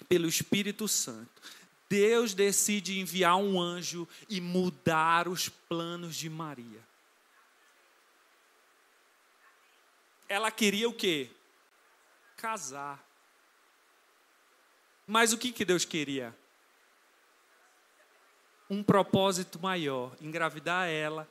pelo 0.09 0.27
Espírito 0.27 0.88
Santo. 0.88 1.41
Deus 1.89 2.33
decide 2.33 3.00
enviar 3.00 3.38
um 3.38 3.62
anjo 3.62 4.07
e 4.27 4.41
mudar 4.41 5.27
os 5.27 5.47
planos 5.47 6.15
de 6.15 6.29
Maria. 6.29 6.81
Ela 10.27 10.50
queria 10.50 10.89
o 10.89 10.93
quê? 10.93 11.29
Casar. 12.43 13.01
Mas 15.07 15.31
o 15.31 15.38
que, 15.38 15.53
que 15.53 15.63
Deus 15.63 15.85
queria? 15.85 16.38
Um 18.69 18.83
propósito 18.83 19.62
maior, 19.62 20.13
engravidar 20.19 20.89
ela 20.89 21.25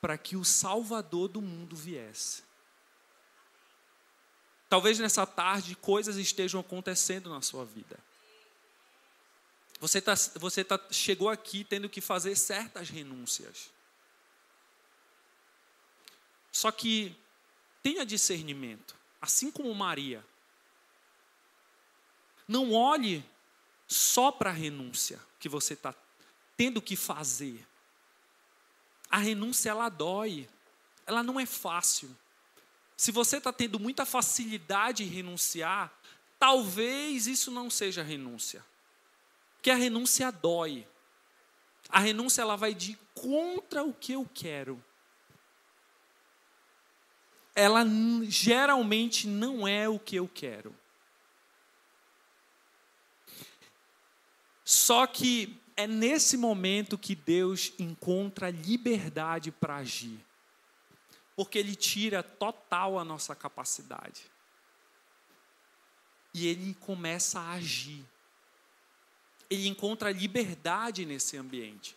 para 0.00 0.18
que 0.18 0.36
o 0.36 0.44
Salvador 0.44 1.28
do 1.28 1.40
mundo 1.40 1.76
viesse. 1.76 2.42
Talvez 4.68 4.98
nessa 4.98 5.24
tarde 5.24 5.76
coisas 5.76 6.16
estejam 6.16 6.60
acontecendo 6.60 7.30
na 7.30 7.40
sua 7.42 7.64
vida. 7.64 7.96
Você, 9.78 10.00
tá, 10.00 10.14
você 10.34 10.64
tá, 10.64 10.80
chegou 10.90 11.28
aqui 11.28 11.62
tendo 11.62 11.88
que 11.88 12.00
fazer 12.00 12.34
certas 12.34 12.90
renúncias. 12.90 13.70
Só 16.50 16.72
que 16.72 17.16
tenha 17.84 18.04
discernimento, 18.04 18.96
assim 19.22 19.48
como 19.48 19.72
Maria. 19.72 20.24
Não 22.46 22.72
olhe 22.72 23.24
só 23.86 24.30
para 24.30 24.50
a 24.50 24.52
renúncia 24.52 25.20
que 25.38 25.48
você 25.48 25.74
está 25.74 25.94
tendo 26.56 26.80
que 26.80 26.96
fazer. 26.96 27.66
A 29.10 29.18
renúncia 29.18 29.70
ela 29.70 29.88
dói, 29.88 30.48
ela 31.06 31.22
não 31.22 31.38
é 31.38 31.46
fácil. 31.46 32.14
Se 32.96 33.12
você 33.12 33.36
está 33.36 33.52
tendo 33.52 33.78
muita 33.78 34.06
facilidade 34.06 35.04
em 35.04 35.08
renunciar, 35.08 35.92
talvez 36.38 37.26
isso 37.26 37.50
não 37.50 37.68
seja 37.68 38.02
renúncia. 38.02 38.64
Porque 39.56 39.70
a 39.70 39.76
renúncia 39.76 40.30
dói. 40.30 40.86
A 41.88 42.00
renúncia 42.00 42.42
ela 42.42 42.56
vai 42.56 42.74
de 42.74 42.98
contra 43.14 43.84
o 43.84 43.92
que 43.92 44.12
eu 44.12 44.28
quero. 44.32 44.82
Ela 47.54 47.84
geralmente 48.28 49.26
não 49.26 49.66
é 49.66 49.88
o 49.88 49.98
que 49.98 50.16
eu 50.16 50.28
quero. 50.28 50.74
Só 54.68 55.06
que 55.06 55.62
é 55.76 55.86
nesse 55.86 56.36
momento 56.36 56.98
que 56.98 57.14
Deus 57.14 57.72
encontra 57.78 58.50
liberdade 58.50 59.52
para 59.52 59.76
agir. 59.76 60.18
Porque 61.36 61.56
Ele 61.56 61.76
tira 61.76 62.20
total 62.20 62.98
a 62.98 63.04
nossa 63.04 63.32
capacidade. 63.32 64.22
E 66.34 66.48
Ele 66.48 66.74
começa 66.80 67.38
a 67.38 67.52
agir. 67.52 68.04
Ele 69.48 69.68
encontra 69.68 70.10
liberdade 70.10 71.06
nesse 71.06 71.36
ambiente. 71.36 71.96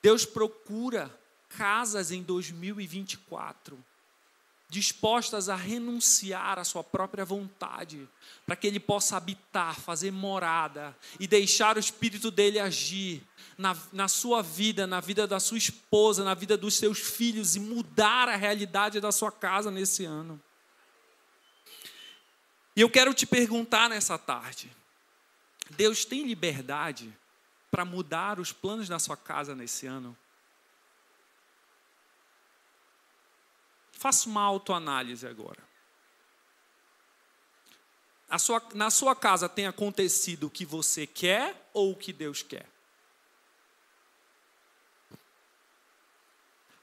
Deus 0.00 0.24
procura 0.24 1.12
casas 1.48 2.12
em 2.12 2.22
2024 2.22 3.84
dispostas 4.68 5.48
a 5.48 5.56
renunciar 5.56 6.58
à 6.58 6.64
sua 6.64 6.84
própria 6.84 7.24
vontade, 7.24 8.06
para 8.46 8.54
que 8.54 8.66
ele 8.66 8.78
possa 8.78 9.16
habitar, 9.16 9.80
fazer 9.80 10.10
morada 10.10 10.96
e 11.18 11.26
deixar 11.26 11.76
o 11.76 11.80
Espírito 11.80 12.30
dele 12.30 12.58
agir 12.58 13.22
na, 13.56 13.76
na 13.92 14.08
sua 14.08 14.42
vida, 14.42 14.86
na 14.86 15.00
vida 15.00 15.26
da 15.26 15.40
sua 15.40 15.56
esposa, 15.56 16.22
na 16.22 16.34
vida 16.34 16.56
dos 16.56 16.74
seus 16.74 16.98
filhos 16.98 17.56
e 17.56 17.60
mudar 17.60 18.28
a 18.28 18.36
realidade 18.36 19.00
da 19.00 19.10
sua 19.10 19.32
casa 19.32 19.70
nesse 19.70 20.04
ano. 20.04 20.40
E 22.76 22.82
eu 22.82 22.90
quero 22.90 23.14
te 23.14 23.26
perguntar 23.26 23.88
nessa 23.88 24.18
tarde: 24.18 24.70
Deus 25.70 26.04
tem 26.04 26.26
liberdade 26.26 27.12
para 27.70 27.86
mudar 27.86 28.38
os 28.38 28.52
planos 28.52 28.86
da 28.86 28.98
sua 28.98 29.16
casa 29.16 29.54
nesse 29.54 29.86
ano? 29.86 30.16
Faça 33.98 34.28
uma 34.28 34.42
autoanálise 34.42 35.26
agora. 35.26 35.58
Sua, 38.38 38.62
na 38.72 38.90
sua 38.90 39.16
casa 39.16 39.48
tem 39.48 39.66
acontecido 39.66 40.46
o 40.46 40.50
que 40.50 40.64
você 40.64 41.04
quer 41.04 41.68
ou 41.74 41.90
o 41.90 41.96
que 41.96 42.12
Deus 42.12 42.40
quer? 42.40 42.66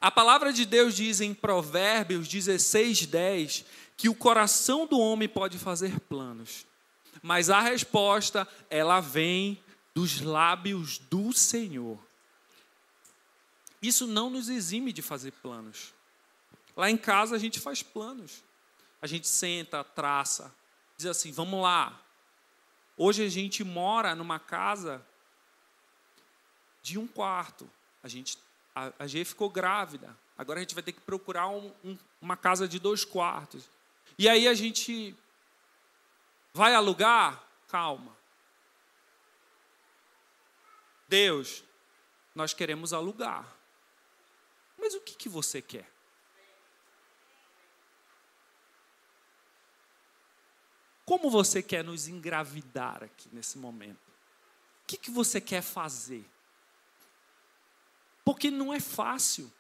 A 0.02 0.12
palavra 0.12 0.52
de 0.52 0.66
Deus 0.66 0.94
diz 0.94 1.22
em 1.22 1.34
Provérbios 1.34 2.28
16, 2.28 3.06
10 3.06 3.66
que 3.96 4.10
o 4.10 4.14
coração 4.14 4.86
do 4.86 5.00
homem 5.00 5.30
pode 5.30 5.58
fazer 5.58 5.98
planos, 6.02 6.66
mas 7.24 7.50
a 7.50 7.62
resposta, 7.62 8.46
ela 8.70 9.00
vem 9.00 9.64
dos 9.94 10.20
lábios 10.20 10.98
do 10.98 11.32
Senhor. 11.32 11.98
Isso 13.82 14.06
não 14.06 14.30
nos 14.30 14.50
exime 14.50 14.92
de 14.92 15.02
fazer 15.02 15.32
planos. 15.32 15.96
Lá 16.76 16.90
em 16.90 16.98
casa 16.98 17.36
a 17.36 17.40
gente 17.40 17.60
faz 17.60 17.82
planos. 17.82 18.44
A 19.02 19.08
gente 19.08 19.28
senta, 19.28 19.84
traça, 19.84 20.54
diz 20.98 21.06
assim: 21.06 21.32
vamos 21.32 21.62
lá. 21.62 22.02
Hoje 22.98 23.24
a 23.24 23.30
gente 23.30 23.64
mora 23.64 24.16
numa 24.16 24.40
casa 24.40 25.06
de 26.82 26.98
um 26.98 27.08
quarto. 27.08 27.70
A 28.02 28.08
gente, 28.08 28.38
a, 28.76 28.92
a 29.00 29.08
ficou 29.08 29.50
grávida. 29.50 30.16
Agora 30.38 30.60
a 30.60 30.64
gente 30.64 30.74
vai 30.74 30.84
ter 30.84 30.92
que 30.92 31.02
procurar 31.02 31.48
um, 31.48 31.74
um, 31.84 31.98
uma 32.22 32.36
casa 32.36 32.68
de 32.68 32.80
dois 32.80 33.06
quartos. 33.06 33.70
E 34.18 34.28
aí 34.28 34.48
a 34.48 34.54
gente 34.54 35.16
vai 36.54 36.74
alugar? 36.74 37.44
Calma. 37.68 38.16
Deus, 41.08 41.64
nós 42.34 42.54
queremos 42.54 42.94
alugar. 42.94 43.46
Mas 44.78 44.94
o 44.94 45.02
que, 45.02 45.16
que 45.16 45.30
você 45.30 45.62
quer? 45.62 45.95
Como 51.06 51.30
você 51.30 51.62
quer 51.62 51.84
nos 51.84 52.08
engravidar 52.08 53.04
aqui 53.04 53.30
nesse 53.32 53.58
momento? 53.58 54.00
O 54.84 54.88
que, 54.88 54.98
que 54.98 55.12
você 55.12 55.40
quer 55.40 55.62
fazer? 55.62 56.26
Porque 58.24 58.50
não 58.50 58.74
é 58.74 58.80
fácil. 58.80 59.52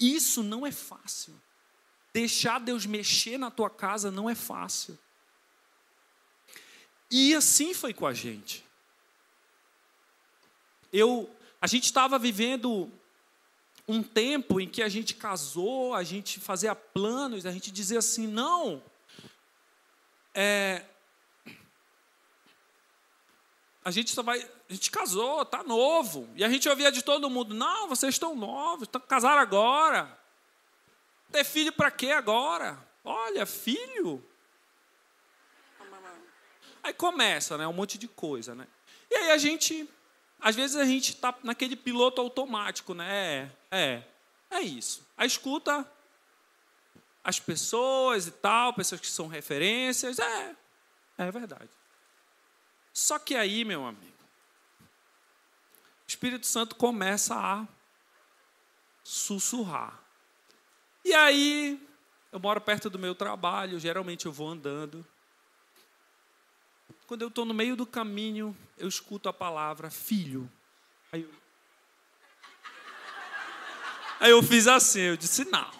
Isso 0.00 0.42
não 0.42 0.66
é 0.66 0.72
fácil. 0.72 1.34
Deixar 2.12 2.58
Deus 2.58 2.86
mexer 2.86 3.38
na 3.38 3.50
tua 3.50 3.68
casa 3.68 4.10
não 4.10 4.28
é 4.28 4.34
fácil. 4.34 4.98
E 7.10 7.34
assim 7.34 7.74
foi 7.74 7.92
com 7.92 8.06
a 8.06 8.14
gente. 8.14 8.64
Eu, 10.92 11.30
a 11.60 11.66
gente 11.66 11.84
estava 11.84 12.18
vivendo 12.18 12.90
um 13.86 14.02
tempo 14.02 14.60
em 14.60 14.68
que 14.68 14.82
a 14.82 14.88
gente 14.88 15.14
casou, 15.14 15.94
a 15.94 16.02
gente 16.02 16.40
fazia 16.40 16.74
planos, 16.74 17.44
a 17.44 17.52
gente 17.52 17.70
dizia 17.70 17.98
assim: 17.98 18.26
não, 18.26 18.82
é, 20.38 20.84
a 23.82 23.90
gente 23.90 24.10
só 24.10 24.22
vai. 24.22 24.38
A 24.68 24.72
gente 24.72 24.90
casou, 24.90 25.44
tá 25.46 25.62
novo. 25.62 26.28
E 26.36 26.44
a 26.44 26.48
gente 26.50 26.68
ouvia 26.68 26.92
de 26.92 27.02
todo 27.02 27.30
mundo: 27.30 27.54
não, 27.54 27.88
vocês 27.88 28.14
estão 28.14 28.36
novos, 28.36 28.82
estão 28.82 29.00
casaram 29.00 29.40
agora. 29.40 30.18
Ter 31.32 31.42
filho 31.42 31.72
para 31.72 31.90
quê 31.90 32.10
agora? 32.10 32.78
Olha, 33.02 33.46
filho. 33.46 34.22
Aí 36.82 36.92
começa, 36.92 37.56
né? 37.56 37.66
Um 37.66 37.72
monte 37.72 37.96
de 37.96 38.06
coisa, 38.06 38.54
né? 38.54 38.66
E 39.10 39.14
aí 39.14 39.30
a 39.30 39.38
gente, 39.38 39.88
às 40.38 40.54
vezes 40.54 40.76
a 40.76 40.84
gente 40.84 41.14
está 41.14 41.34
naquele 41.42 41.76
piloto 41.76 42.20
automático, 42.20 42.92
né? 42.92 43.50
É, 43.70 43.76
é, 43.78 44.02
é 44.50 44.60
isso. 44.60 45.06
A 45.16 45.24
escuta 45.24 45.90
as 47.26 47.40
pessoas 47.40 48.28
e 48.28 48.30
tal, 48.30 48.72
pessoas 48.72 49.00
que 49.00 49.08
são 49.08 49.26
referências. 49.26 50.20
É, 50.20 50.54
é 51.18 51.30
verdade. 51.32 51.68
Só 52.92 53.18
que 53.18 53.34
aí, 53.34 53.64
meu 53.64 53.84
amigo, 53.84 54.16
o 54.80 56.06
Espírito 56.06 56.46
Santo 56.46 56.76
começa 56.76 57.34
a 57.34 57.66
sussurrar. 59.02 60.00
E 61.04 61.12
aí, 61.14 61.84
eu 62.30 62.38
moro 62.38 62.60
perto 62.60 62.88
do 62.88 62.96
meu 62.96 63.12
trabalho, 63.12 63.80
geralmente 63.80 64.26
eu 64.26 64.32
vou 64.32 64.48
andando. 64.48 65.04
Quando 67.08 67.22
eu 67.22 67.28
estou 67.28 67.44
no 67.44 67.52
meio 67.52 67.74
do 67.74 67.84
caminho, 67.84 68.56
eu 68.78 68.86
escuto 68.86 69.28
a 69.28 69.32
palavra 69.32 69.90
filho. 69.90 70.48
Aí 71.10 71.22
eu, 71.22 71.34
aí 74.20 74.30
eu 74.30 74.40
fiz 74.44 74.68
assim, 74.68 75.00
eu 75.00 75.16
disse, 75.16 75.44
não. 75.46 75.75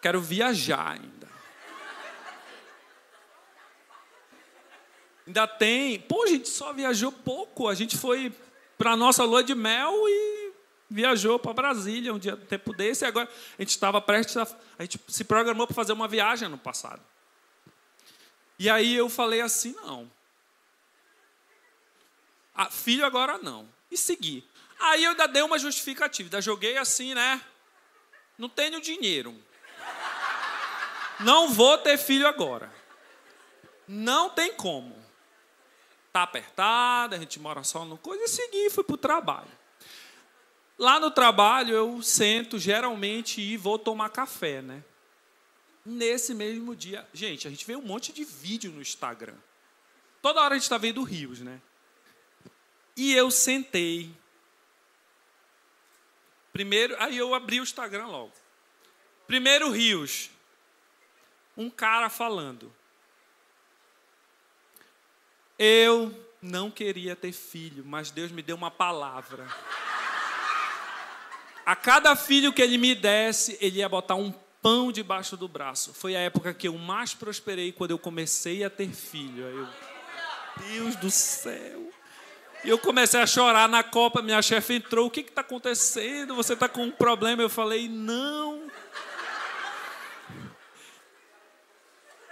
Quero 0.00 0.20
viajar 0.20 0.92
ainda. 0.92 1.28
Ainda 5.26 5.46
tem. 5.46 6.00
Pô, 6.00 6.24
a 6.24 6.26
gente 6.26 6.48
só 6.48 6.72
viajou 6.72 7.12
pouco. 7.12 7.68
A 7.68 7.74
gente 7.74 7.96
foi 7.96 8.32
para 8.76 8.92
a 8.92 8.96
nossa 8.96 9.24
lua 9.24 9.44
de 9.44 9.54
mel 9.54 9.92
e 10.08 10.52
viajou 10.90 11.38
para 11.38 11.52
Brasília 11.52 12.12
um 12.12 12.18
dia, 12.18 12.34
um 12.34 12.46
tempo 12.46 12.72
desse. 12.72 13.04
E 13.04 13.06
agora 13.06 13.28
a 13.58 13.62
gente 13.62 13.70
estava 13.70 14.00
prestes 14.00 14.36
a. 14.36 14.42
A 14.78 14.82
gente 14.82 14.98
se 15.06 15.22
programou 15.22 15.66
para 15.66 15.74
fazer 15.74 15.92
uma 15.92 16.08
viagem 16.08 16.48
no 16.48 16.58
passado. 16.58 17.02
E 18.58 18.68
aí 18.68 18.94
eu 18.94 19.08
falei 19.08 19.40
assim: 19.40 19.72
não. 19.74 20.10
Ah, 22.54 22.70
filho 22.70 23.04
agora 23.04 23.38
não. 23.38 23.68
E 23.90 23.96
segui. 23.96 24.44
Aí 24.80 25.04
eu 25.04 25.10
ainda 25.10 25.28
dei 25.28 25.42
uma 25.42 25.58
justificativa. 25.58 26.26
Ainda 26.26 26.40
joguei 26.40 26.76
assim, 26.76 27.14
né? 27.14 27.40
Não 28.36 28.48
tenho 28.48 28.80
dinheiro. 28.80 29.38
Não 31.24 31.50
vou 31.50 31.76
ter 31.78 31.98
filho 31.98 32.26
agora. 32.26 32.72
Não 33.86 34.30
tem 34.30 34.54
como. 34.54 34.96
Tá 36.12 36.22
apertada, 36.22 37.16
a 37.16 37.18
gente 37.18 37.38
mora 37.38 37.62
só 37.62 37.84
no 37.84 37.96
coisa 37.98 38.24
e 38.24 38.28
segui, 38.28 38.70
fui 38.70 38.82
para 38.82 38.94
o 38.94 38.98
trabalho. 38.98 39.50
Lá 40.78 40.98
no 40.98 41.10
trabalho 41.10 41.74
eu 41.74 42.02
sento 42.02 42.58
geralmente 42.58 43.40
e 43.40 43.56
vou 43.56 43.78
tomar 43.78 44.08
café, 44.08 44.62
né? 44.62 44.82
Nesse 45.84 46.34
mesmo 46.34 46.74
dia, 46.74 47.06
gente, 47.12 47.46
a 47.46 47.50
gente 47.50 47.66
vê 47.66 47.76
um 47.76 47.82
monte 47.82 48.12
de 48.12 48.24
vídeo 48.24 48.72
no 48.72 48.80
Instagram. 48.80 49.36
Toda 50.22 50.40
hora 50.40 50.54
a 50.54 50.56
gente 50.56 50.64
está 50.64 50.78
vendo 50.78 51.02
rios, 51.02 51.40
né? 51.40 51.60
E 52.96 53.14
eu 53.14 53.30
sentei. 53.30 54.10
Primeiro, 56.52 56.96
aí 56.98 57.16
eu 57.16 57.34
abri 57.34 57.60
o 57.60 57.62
Instagram 57.62 58.06
logo. 58.06 58.32
Primeiro 59.26 59.70
rios 59.70 60.30
um 61.60 61.70
cara 61.70 62.08
falando. 62.08 62.72
Eu 65.58 66.14
não 66.40 66.70
queria 66.70 67.14
ter 67.14 67.32
filho, 67.32 67.84
mas 67.84 68.10
Deus 68.10 68.32
me 68.32 68.40
deu 68.40 68.56
uma 68.56 68.70
palavra. 68.70 69.46
A 71.66 71.76
cada 71.76 72.16
filho 72.16 72.52
que 72.52 72.62
ele 72.62 72.78
me 72.78 72.94
desse, 72.94 73.58
ele 73.60 73.80
ia 73.80 73.88
botar 73.88 74.14
um 74.14 74.32
pão 74.62 74.90
debaixo 74.90 75.36
do 75.36 75.46
braço. 75.46 75.92
Foi 75.92 76.16
a 76.16 76.20
época 76.20 76.54
que 76.54 76.66
eu 76.66 76.76
mais 76.78 77.12
prosperei 77.12 77.72
quando 77.72 77.90
eu 77.90 77.98
comecei 77.98 78.64
a 78.64 78.70
ter 78.70 78.88
filho. 78.88 79.46
Aí 79.46 79.54
eu, 79.54 79.68
Deus 80.66 80.96
do 80.96 81.10
céu. 81.10 81.92
E 82.64 82.68
eu 82.68 82.78
comecei 82.78 83.20
a 83.20 83.26
chorar 83.26 83.68
na 83.68 83.82
Copa. 83.82 84.22
Minha 84.22 84.42
chefe 84.42 84.74
entrou: 84.74 85.06
O 85.06 85.10
que 85.10 85.20
está 85.20 85.42
acontecendo? 85.42 86.34
Você 86.34 86.54
está 86.54 86.68
com 86.68 86.84
um 86.84 86.90
problema? 86.90 87.42
Eu 87.42 87.50
falei: 87.50 87.88
Não. 87.88 88.59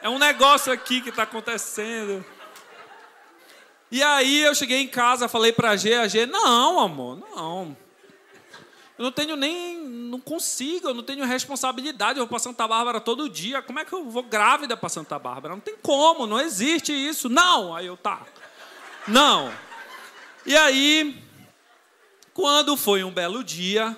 É 0.00 0.08
um 0.08 0.18
negócio 0.18 0.72
aqui 0.72 1.00
que 1.00 1.08
está 1.08 1.24
acontecendo. 1.24 2.24
E 3.90 4.02
aí 4.02 4.42
eu 4.42 4.54
cheguei 4.54 4.80
em 4.80 4.88
casa, 4.88 5.28
falei 5.28 5.52
para 5.52 5.70
a 5.70 5.76
G, 5.76 5.94
a 5.94 6.06
G, 6.06 6.26
não, 6.26 6.78
amor, 6.78 7.16
não. 7.16 7.76
Eu 8.98 9.04
não 9.04 9.12
tenho 9.12 9.36
nem, 9.36 9.78
não 9.78 10.20
consigo, 10.20 10.88
eu 10.88 10.94
não 10.94 11.02
tenho 11.02 11.24
responsabilidade, 11.24 12.18
eu 12.18 12.24
vou 12.24 12.28
para 12.28 12.38
Santa 12.40 12.66
Bárbara 12.66 13.00
todo 13.00 13.28
dia. 13.28 13.62
Como 13.62 13.78
é 13.78 13.84
que 13.84 13.92
eu 13.92 14.10
vou 14.10 14.22
grávida 14.24 14.76
para 14.76 14.88
Santa 14.88 15.18
Bárbara? 15.18 15.54
Não 15.54 15.60
tem 15.60 15.76
como, 15.80 16.26
não 16.26 16.40
existe 16.40 16.92
isso. 16.92 17.28
Não, 17.28 17.74
aí 17.74 17.86
eu 17.86 17.96
tá. 17.96 18.26
Não. 19.06 19.52
E 20.44 20.56
aí, 20.56 21.22
quando 22.34 22.76
foi 22.76 23.04
um 23.04 23.10
belo 23.10 23.44
dia, 23.44 23.96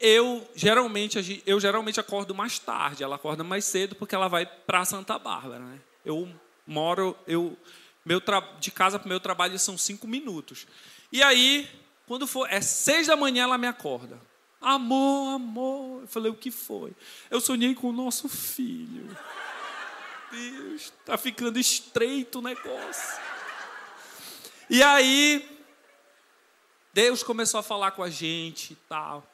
eu 0.00 0.48
geralmente 0.54 1.42
eu 1.46 1.60
geralmente 1.60 2.00
acordo 2.00 2.34
mais 2.34 2.58
tarde, 2.58 3.02
ela 3.02 3.16
acorda 3.16 3.44
mais 3.44 3.64
cedo 3.64 3.94
porque 3.94 4.14
ela 4.14 4.28
vai 4.28 4.46
para 4.46 4.84
Santa 4.84 5.18
Bárbara, 5.18 5.60
né? 5.60 5.80
Eu 6.04 6.28
moro, 6.66 7.16
eu 7.26 7.56
meu 8.04 8.20
de 8.58 8.70
casa 8.70 8.98
para 8.98 9.06
o 9.06 9.08
meu 9.08 9.20
trabalho 9.20 9.58
são 9.58 9.76
cinco 9.76 10.08
minutos. 10.08 10.66
E 11.12 11.22
aí 11.22 11.68
quando 12.10 12.26
for, 12.26 12.52
é 12.52 12.60
seis 12.60 13.06
da 13.06 13.14
manhã, 13.14 13.44
ela 13.44 13.56
me 13.56 13.68
acorda. 13.68 14.20
Amor, 14.60 15.36
amor. 15.36 16.02
Eu 16.02 16.08
falei, 16.08 16.28
o 16.28 16.34
que 16.34 16.50
foi? 16.50 16.92
Eu 17.30 17.40
sonhei 17.40 17.72
com 17.72 17.88
o 17.88 17.92
nosso 17.92 18.28
filho. 18.28 19.16
Deus, 20.32 20.82
está 20.82 21.16
ficando 21.16 21.56
estreito 21.56 22.40
o 22.40 22.42
negócio. 22.42 23.20
E 24.68 24.82
aí, 24.82 25.48
Deus 26.92 27.22
começou 27.22 27.60
a 27.60 27.62
falar 27.62 27.92
com 27.92 28.02
a 28.02 28.10
gente 28.10 28.72
e 28.72 28.76
tal. 28.88 29.24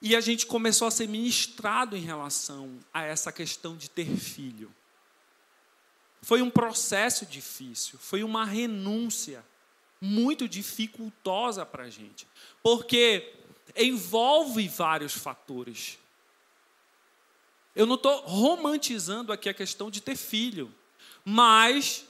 E 0.00 0.14
a 0.14 0.20
gente 0.20 0.46
começou 0.46 0.86
a 0.86 0.90
ser 0.90 1.08
ministrado 1.08 1.96
em 1.96 2.00
relação 2.00 2.78
a 2.92 3.02
essa 3.02 3.32
questão 3.32 3.76
de 3.76 3.88
ter 3.88 4.16
filho. 4.16 4.72
Foi 6.22 6.42
um 6.42 6.50
processo 6.50 7.24
difícil, 7.24 7.98
foi 7.98 8.22
uma 8.22 8.44
renúncia 8.44 9.44
muito 10.00 10.48
dificultosa 10.48 11.64
para 11.64 11.84
a 11.84 11.90
gente, 11.90 12.26
porque 12.62 13.32
envolve 13.74 14.68
vários 14.68 15.14
fatores. 15.14 15.98
Eu 17.74 17.86
não 17.86 17.94
estou 17.94 18.20
romantizando 18.22 19.32
aqui 19.32 19.48
a 19.48 19.54
questão 19.54 19.90
de 19.90 20.00
ter 20.00 20.16
filho, 20.16 20.74
mas 21.24 22.06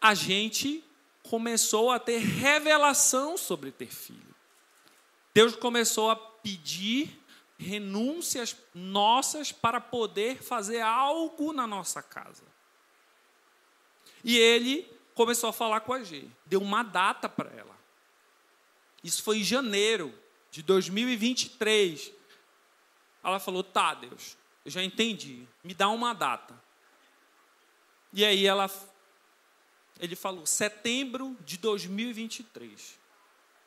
a 0.00 0.14
gente 0.14 0.84
começou 1.22 1.90
a 1.90 1.98
ter 1.98 2.18
revelação 2.18 3.36
sobre 3.36 3.70
ter 3.70 3.92
filho. 3.92 4.34
Deus 5.32 5.54
começou 5.54 6.10
a 6.10 6.29
pedir 6.42 7.20
renúncias 7.58 8.56
nossas 8.74 9.52
para 9.52 9.80
poder 9.80 10.42
fazer 10.42 10.80
algo 10.80 11.52
na 11.52 11.66
nossa 11.66 12.02
casa. 12.02 12.44
E 14.24 14.36
Ele 14.38 14.88
começou 15.14 15.50
a 15.50 15.52
falar 15.52 15.80
com 15.80 15.92
a 15.92 16.02
G. 16.02 16.26
Deu 16.46 16.60
uma 16.60 16.82
data 16.82 17.28
para 17.28 17.50
ela. 17.50 17.78
Isso 19.02 19.22
foi 19.22 19.38
em 19.38 19.44
janeiro 19.44 20.14
de 20.50 20.62
2023. 20.62 22.12
Ela 23.22 23.38
falou: 23.38 23.62
Tá, 23.62 23.94
Deus, 23.94 24.36
eu 24.64 24.70
já 24.70 24.82
entendi. 24.82 25.46
Me 25.62 25.74
dá 25.74 25.88
uma 25.88 26.14
data. 26.14 26.58
E 28.12 28.24
aí 28.24 28.46
ela, 28.46 28.70
ele 29.98 30.16
falou: 30.16 30.46
setembro 30.46 31.36
de 31.44 31.56
2023. 31.58 32.99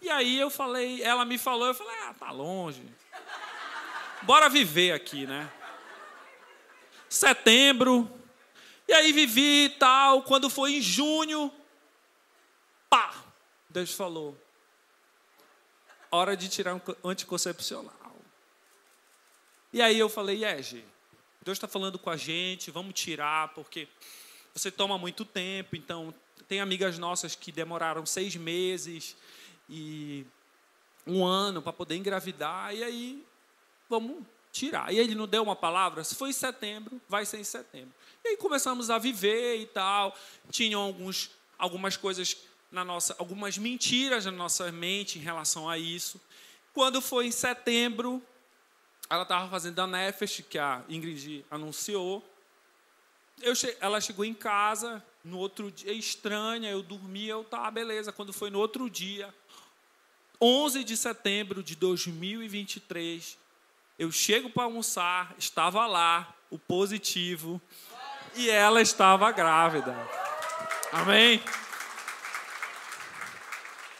E 0.04 0.10
aí 0.10 0.38
eu 0.38 0.50
falei, 0.50 1.02
ela 1.02 1.24
me 1.24 1.38
falou, 1.38 1.66
eu 1.66 1.74
falei: 1.74 1.96
Ah, 2.02 2.14
tá 2.14 2.30
longe. 2.30 2.84
Bora 4.24 4.50
viver 4.50 4.92
aqui, 4.92 5.26
né? 5.26 5.50
Setembro, 7.08 8.12
e 8.86 8.92
aí 8.92 9.14
vivi 9.14 9.66
e 9.66 9.70
tal. 9.70 10.24
Quando 10.24 10.50
foi 10.50 10.74
em 10.74 10.82
junho, 10.82 11.50
pá, 12.90 13.16
Deus 13.70 13.94
falou: 13.94 14.38
hora 16.12 16.36
de 16.36 16.50
tirar 16.50 16.76
um 16.76 16.82
anticoncepcional. 17.10 17.94
E 19.72 19.82
aí 19.82 19.98
eu 19.98 20.10
falei: 20.10 20.44
é, 20.44 20.62
G, 20.62 20.84
Deus 21.42 21.56
está 21.56 21.68
falando 21.68 21.98
com 21.98 22.10
a 22.10 22.18
gente, 22.18 22.72
vamos 22.72 22.94
tirar, 22.94 23.54
porque 23.54 23.88
você 24.54 24.70
toma 24.70 24.98
muito 24.98 25.24
tempo. 25.24 25.78
Então, 25.78 26.14
tem 26.46 26.60
amigas 26.60 27.00
nossas 27.00 27.36
que 27.36 27.54
demoraram 27.54 28.06
seis 28.06 28.36
meses 28.36 29.16
e 29.74 30.26
um 31.08 31.26
ano 31.26 31.62
para 31.62 31.74
poder 31.74 31.96
engravidar. 31.96 32.76
E 32.76 32.84
aí, 32.84 33.26
vamos 33.90 34.24
tirar. 34.52 34.94
E 34.94 35.00
ele 35.00 35.16
não 35.16 35.28
deu 35.28 35.42
uma 35.42 35.56
palavra, 35.56 36.04
se 36.04 36.14
foi 36.14 36.30
em 36.30 36.34
setembro, 36.34 37.02
vai 37.10 37.26
ser 37.26 37.40
em 37.40 37.44
setembro. 37.44 37.92
E 38.24 38.30
aí 38.30 38.38
começamos 38.38 38.92
a 38.92 39.00
viver 39.00 39.58
e 39.58 39.66
tal. 39.66 40.16
Tinham 40.52 40.82
alguns, 40.82 41.32
algumas 41.58 41.98
coisas 41.98 42.38
na 42.72 42.86
nossa, 42.86 43.16
algumas 43.18 43.58
mentiras 43.58 44.26
na 44.26 44.32
nossa 44.32 44.72
mente 44.72 45.18
em 45.18 45.22
relação 45.22 45.68
a 45.68 45.78
isso. 45.78 46.22
Quando 46.72 47.02
foi 47.02 47.26
em 47.26 47.32
setembro, 47.32 48.22
ela 49.10 49.24
estava 49.24 49.50
fazendo 49.50 49.80
a 49.80 49.88
Nefesh, 49.88 50.44
que 50.48 50.60
a 50.60 50.84
Ingrid 50.88 51.44
anunciou. 51.50 52.24
Eu 53.42 53.56
che... 53.56 53.76
ela 53.80 54.00
chegou 54.00 54.24
em 54.24 54.34
casa, 54.34 55.04
no 55.24 55.38
outro 55.40 55.72
dia, 55.72 55.92
estranha, 55.94 56.70
eu 56.70 56.84
dormia, 56.84 57.34
eu 57.34 57.44
tá, 57.44 57.70
beleza. 57.72 58.12
Quando 58.12 58.32
foi 58.32 58.50
no 58.50 58.60
outro 58.60 58.90
dia, 58.90 59.34
11 60.42 60.84
de 60.84 60.98
setembro 60.98 61.64
de 61.64 61.76
2023, 61.76 63.38
eu 63.98 64.12
chego 64.12 64.50
para 64.50 64.64
almoçar, 64.64 65.34
estava 65.38 65.86
lá 65.86 66.36
o 66.50 66.58
positivo 66.58 67.62
e 68.36 68.50
ela 68.50 68.82
estava 68.82 69.32
grávida. 69.32 69.96
Amém? 70.92 71.42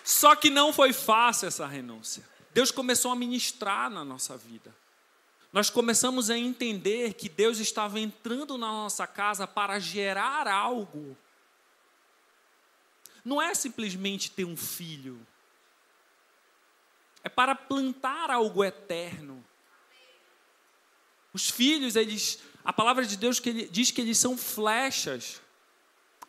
Só 0.04 0.36
que 0.36 0.50
não 0.50 0.74
foi 0.74 0.92
fácil 0.92 1.48
essa 1.48 1.66
renúncia. 1.66 2.24
Deus 2.54 2.72
começou 2.72 3.12
a 3.12 3.16
ministrar 3.16 3.90
na 3.90 4.04
nossa 4.04 4.38
vida. 4.38 4.74
Nós 5.52 5.70
começamos 5.70 6.30
a 6.30 6.38
entender 6.38 7.14
que 7.14 7.30
Deus 7.30 7.60
estava 7.60 8.00
entrando 8.00 8.58
na 8.58 8.68
nossa 8.68 9.06
casa 9.06 9.48
para 9.48 9.80
gerar 9.80 10.48
algo. 10.48 11.16
Não 13.24 13.42
é 13.42 13.54
simplesmente 13.54 14.32
ter 14.32 14.46
um 14.46 14.58
filho. 14.58 15.26
É 17.24 17.30
para 17.30 17.56
plantar 17.56 18.30
algo 18.30 18.64
eterno. 18.64 19.44
Os 21.34 21.50
filhos, 21.50 21.96
eles, 21.96 22.40
a 22.64 22.74
palavra 22.74 23.06
de 23.06 23.18
Deus 23.18 23.40
que 23.40 23.50
ele, 23.50 23.68
diz 23.68 23.90
que 23.92 24.02
eles 24.02 24.18
são 24.18 24.38
flechas. 24.38 25.42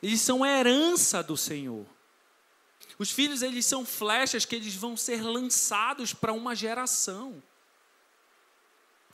Eles 0.03 0.21
são 0.21 0.45
herança 0.45 1.23
do 1.23 1.37
Senhor. 1.37 1.87
Os 2.99 3.11
filhos, 3.11 3.43
eles 3.43 3.67
são 3.67 3.85
flechas 3.85 4.45
que 4.45 4.55
eles 4.55 4.75
vão 4.75 4.97
ser 4.97 5.23
lançados 5.23 6.15
para 6.15 6.33
uma 6.33 6.55
geração. 6.55 7.43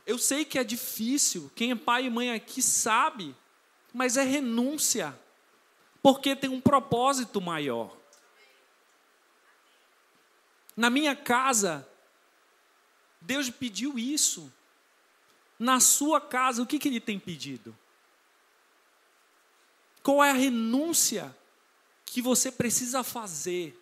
Eu 0.06 0.18
sei 0.18 0.44
que 0.44 0.58
é 0.58 0.64
difícil, 0.64 1.50
quem 1.54 1.70
é 1.70 1.74
pai 1.74 2.06
e 2.06 2.10
mãe 2.10 2.32
aqui 2.32 2.60
sabe, 2.60 3.34
mas 3.92 4.16
é 4.16 4.22
renúncia, 4.22 5.18
porque 6.02 6.34
tem 6.34 6.50
um 6.50 6.60
propósito 6.60 7.40
maior. 7.40 7.96
Na 10.80 10.88
minha 10.88 11.14
casa, 11.14 11.86
Deus 13.20 13.50
pediu 13.50 13.98
isso 13.98 14.50
na 15.58 15.78
sua 15.78 16.22
casa, 16.22 16.62
o 16.62 16.66
que, 16.66 16.78
que 16.78 16.88
ele 16.88 16.98
tem 16.98 17.20
pedido? 17.20 17.76
Qual 20.02 20.24
é 20.24 20.30
a 20.30 20.32
renúncia 20.32 21.36
que 22.06 22.22
você 22.22 22.50
precisa 22.50 23.04
fazer 23.04 23.78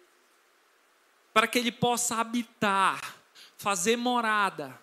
para 1.32 1.46
que 1.46 1.56
ele 1.56 1.70
possa 1.70 2.16
habitar, 2.16 3.16
fazer 3.56 3.96
morada 3.96 4.76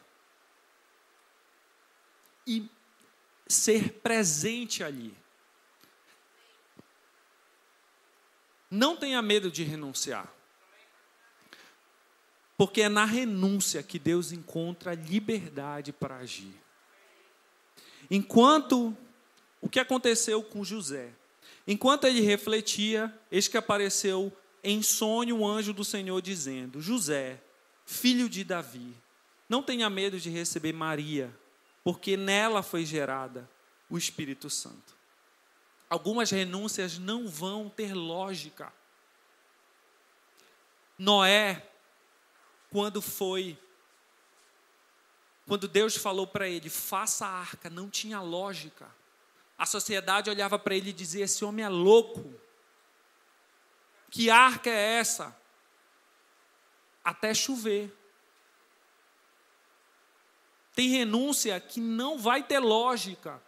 e 2.47 2.65
ser 3.45 3.91
presente 3.91 4.85
ali? 4.85 5.13
Não 8.71 8.95
tenha 8.95 9.21
medo 9.21 9.51
de 9.51 9.65
renunciar. 9.65 10.34
Porque 12.57 12.81
é 12.81 12.89
na 12.89 13.05
renúncia 13.05 13.83
que 13.83 13.99
Deus 13.99 14.31
encontra 14.31 14.93
liberdade 14.93 15.91
para 15.91 16.17
agir. 16.17 16.55
Enquanto 18.09 18.95
o 19.61 19.67
que 19.67 19.79
aconteceu 19.79 20.41
com 20.43 20.63
José? 20.63 21.11
Enquanto 21.67 22.05
ele 22.05 22.21
refletia, 22.21 23.13
eis 23.31 23.47
que 23.47 23.57
apareceu 23.57 24.31
em 24.63 24.81
sonho 24.81 25.37
um 25.37 25.47
anjo 25.47 25.73
do 25.73 25.83
Senhor 25.83 26.21
dizendo: 26.21 26.81
José, 26.81 27.41
filho 27.85 28.29
de 28.29 28.43
Davi, 28.43 28.95
não 29.49 29.61
tenha 29.61 29.89
medo 29.89 30.19
de 30.19 30.29
receber 30.29 30.73
Maria, 30.73 31.35
porque 31.83 32.15
nela 32.15 32.63
foi 32.63 32.85
gerada 32.85 33.49
o 33.89 33.97
Espírito 33.97 34.49
Santo. 34.49 34.95
Algumas 35.89 36.31
renúncias 36.31 36.97
não 36.97 37.27
vão 37.27 37.69
ter 37.69 37.93
lógica. 37.93 38.73
Noé, 40.97 41.67
quando 42.75 43.01
foi, 43.01 43.57
quando 45.47 45.65
Deus 45.65 45.95
falou 45.95 46.27
para 46.27 46.45
ele, 46.45 46.69
faça 46.69 47.25
a 47.25 47.29
arca, 47.29 47.69
não 47.69 47.89
tinha 47.89 48.19
lógica. 48.19 48.93
A 49.57 49.65
sociedade 49.65 50.29
olhava 50.29 50.59
para 50.59 50.75
ele 50.75 50.89
e 50.89 50.93
dizia: 50.93 51.23
esse 51.23 51.45
homem 51.45 51.63
é 51.63 51.69
louco. 51.69 52.33
Que 54.09 54.29
arca 54.29 54.69
é 54.69 54.97
essa? 54.97 55.33
Até 57.01 57.33
chover. 57.33 57.95
Tem 60.73 60.89
renúncia 60.89 61.57
que 61.61 61.79
não 61.79 62.19
vai 62.19 62.43
ter 62.43 62.59
lógica. 62.59 63.41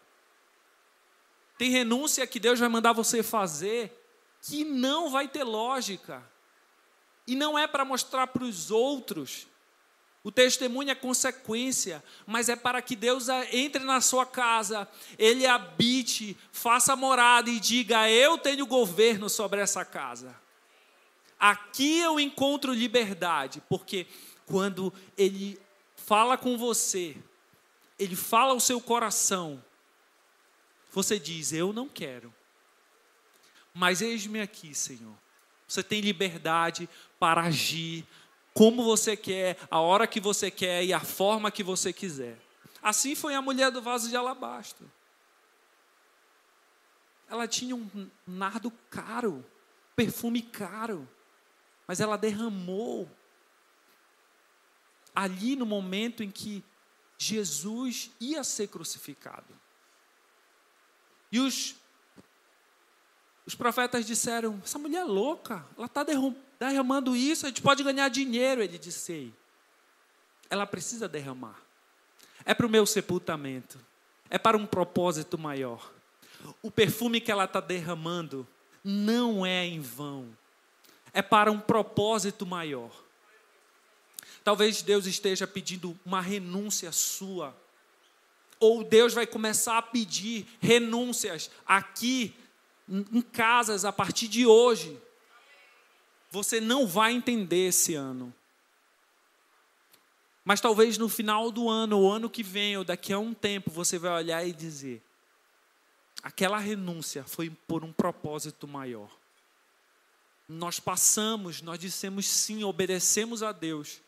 Tem 1.58 1.70
renúncia 1.70 2.26
que 2.26 2.40
Deus 2.40 2.62
vai 2.62 2.70
mandar 2.70 2.94
você 2.94 3.22
fazer 3.22 3.94
que 4.42 4.64
não 4.64 5.10
vai 5.10 5.28
ter 5.28 5.44
lógica. 5.44 6.24
E 7.28 7.36
não 7.36 7.60
é 7.60 7.68
para 7.68 7.84
mostrar 7.84 8.28
para 8.28 8.44
os 8.44 8.72
outros. 8.72 9.46
O 10.24 10.32
testemunho 10.32 10.90
é 10.90 10.96
consequência, 10.96 12.04
mas 12.26 12.50
é 12.50 12.56
para 12.56 12.82
que 12.82 12.96
Deus 12.96 13.28
entre 13.52 13.84
na 13.84 14.02
sua 14.02 14.26
casa, 14.26 14.88
Ele 15.18 15.46
habite, 15.46 16.38
faça 16.52 16.96
morada 16.96 17.50
e 17.50 17.60
diga: 17.60 18.10
Eu 18.10 18.38
tenho 18.38 18.66
governo 18.66 19.30
sobre 19.30 19.62
essa 19.62 19.86
casa. 19.86 20.36
Aqui 21.40 22.00
eu 22.00 22.20
encontro 22.20 22.74
liberdade, 22.74 23.62
porque 23.70 24.08
quando 24.46 24.94
Ele 25.18 25.60
fala 25.96 26.38
com 26.38 26.58
você, 26.58 27.16
Ele 28.00 28.16
fala 28.16 28.54
ao 28.54 28.60
seu 28.60 28.82
coração, 28.82 29.64
você 30.92 31.20
diz: 31.20 31.54
Eu 31.54 31.72
não 31.72 31.88
quero. 31.88 32.34
Mas 33.74 34.02
eis-me 34.02 34.42
aqui, 34.42 34.74
Senhor. 34.74 35.16
Você 35.68 35.84
tem 35.84 36.02
liberdade 36.02 36.90
para 37.20 37.44
agir 37.44 38.06
como 38.54 38.84
você 38.84 39.16
quer, 39.16 39.58
a 39.70 39.80
hora 39.80 40.08
que 40.08 40.20
você 40.20 40.50
quer 40.50 40.84
e 40.84 40.92
a 40.92 41.00
forma 41.00 41.52
que 41.52 41.62
você 41.62 41.94
quiser. 41.94 42.40
Assim 42.82 43.14
foi 43.14 43.36
a 43.36 43.42
mulher 43.42 43.70
do 43.70 43.82
vaso 43.82 44.10
de 44.10 44.16
alabastro. 44.16 44.90
Ela 47.30 47.48
tinha 47.48 47.76
um 47.76 48.10
nardo 48.26 48.72
caro, 48.90 49.46
perfume 49.96 50.42
caro, 50.42 51.08
mas 51.86 52.00
ela 52.00 52.18
derramou 52.18 53.08
ali 55.14 55.56
no 55.56 55.66
momento 55.66 56.24
em 56.24 56.32
que 56.32 56.64
Jesus 57.18 58.12
ia 58.20 58.44
ser 58.44 58.68
crucificado. 58.68 59.54
E 61.32 61.40
os, 61.40 61.76
os 63.48 63.56
profetas 63.56 64.06
disseram: 64.06 64.62
essa 64.62 64.78
mulher 64.78 65.00
é 65.00 65.06
louca, 65.06 65.66
ela 65.78 65.86
está 65.88 66.06
derramando 66.60 67.16
isso, 67.16 67.46
a 67.46 67.50
gente 67.50 67.62
pode 67.62 67.82
ganhar 67.82 68.10
dinheiro. 68.10 68.62
Ele 68.62 68.78
disse: 68.78 69.34
ela 70.50 70.68
precisa 70.68 71.08
derramar. 71.08 71.60
É 72.46 72.54
para 72.54 72.66
o 72.66 72.70
meu 72.70 72.86
sepultamento, 72.86 73.80
é 74.30 74.38
para 74.38 74.58
um 74.58 74.66
propósito 74.66 75.38
maior. 75.38 75.94
O 76.62 76.70
perfume 76.70 77.22
que 77.22 77.32
ela 77.32 77.46
está 77.46 77.62
derramando 77.62 78.46
não 78.84 79.46
é 79.46 79.66
em 79.66 79.80
vão, 79.80 80.38
é 81.14 81.22
para 81.22 81.50
um 81.50 81.60
propósito 81.60 82.46
maior. 82.46 82.92
Talvez 84.44 84.82
Deus 84.82 85.06
esteja 85.06 85.48
pedindo 85.48 85.98
uma 86.06 86.22
renúncia 86.22 86.92
sua 86.92 87.56
ou 88.60 88.84
Deus 88.84 89.14
vai 89.14 89.28
começar 89.28 89.78
a 89.78 89.82
pedir 89.82 90.48
renúncias 90.60 91.50
aqui 91.66 92.36
em 92.88 93.22
casas 93.22 93.84
a 93.84 93.92
partir 93.92 94.28
de 94.28 94.46
hoje. 94.46 95.00
Você 96.32 96.62
não 96.62 96.88
vai 96.88 97.14
entender 97.14 97.68
esse 97.68 97.96
ano. 97.96 98.34
Mas 100.44 100.62
talvez 100.62 100.98
no 100.98 101.10
final 101.10 101.52
do 101.52 101.70
ano, 101.70 102.00
ou 102.00 102.12
ano 102.12 102.30
que 102.30 102.42
vem, 102.42 102.78
ou 102.78 102.84
daqui 102.84 103.12
a 103.12 103.20
um 103.20 103.34
tempo, 103.34 103.70
você 103.70 104.00
vai 104.00 104.12
olhar 104.12 104.48
e 104.48 104.54
dizer: 104.54 105.04
aquela 106.24 106.58
renúncia 106.58 107.26
foi 107.26 107.50
por 107.50 107.84
um 107.84 107.92
propósito 107.92 108.68
maior. 108.68 109.10
Nós 110.48 110.80
passamos, 110.80 111.62
nós 111.62 111.78
dissemos 111.78 112.26
sim, 112.26 112.64
obedecemos 112.64 113.44
a 113.44 113.52
Deus, 113.52 114.00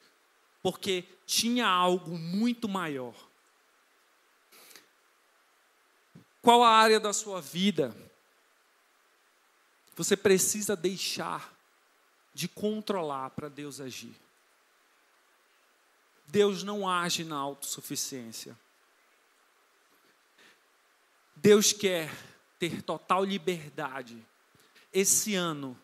porque 0.63 1.03
tinha 1.25 1.67
algo 1.67 2.17
muito 2.17 2.69
maior. 2.69 3.13
Qual 6.41 6.63
a 6.63 6.69
área 6.69 7.01
da 7.01 7.11
sua 7.11 7.41
vida 7.41 7.93
você 9.99 10.15
precisa 10.15 10.77
deixar 10.77 11.53
de 12.33 12.47
controlar 12.47 13.31
para 13.31 13.49
Deus 13.49 13.81
agir? 13.81 14.15
Deus 16.25 16.63
não 16.63 16.87
age 16.87 17.25
na 17.25 17.35
autossuficiência. 17.35 18.57
Deus 21.35 21.73
quer 21.73 22.09
ter 22.57 22.81
total 22.81 23.25
liberdade 23.25 24.25
esse 24.93 25.35
ano 25.35 25.77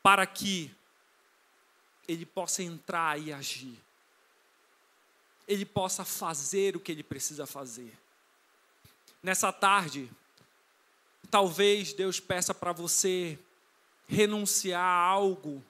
para 0.00 0.24
que 0.28 0.72
Ele 2.06 2.24
possa 2.24 2.62
entrar 2.62 3.20
e 3.20 3.32
agir. 3.32 3.76
Ele 5.48 5.64
possa 5.64 6.04
fazer 6.04 6.76
o 6.76 6.80
que 6.80 6.92
Ele 6.92 7.02
precisa 7.02 7.48
fazer. 7.48 7.98
Nessa 9.20 9.52
tarde, 9.52 10.08
talvez 11.28 11.92
Deus 11.92 12.20
peça 12.20 12.54
para 12.54 12.72
você 12.72 13.38
renunciar 14.06 14.80
a 14.80 15.04
algo 15.04 15.64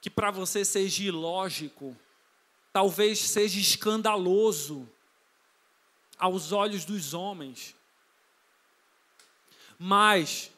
que 0.00 0.10
para 0.10 0.30
você 0.30 0.64
seja 0.64 1.02
ilógico, 1.04 1.96
talvez 2.72 3.18
seja 3.18 3.58
escandaloso 3.58 4.88
aos 6.18 6.52
olhos 6.52 6.84
dos 6.84 7.14
homens. 7.14 7.74
Mas 9.78 10.50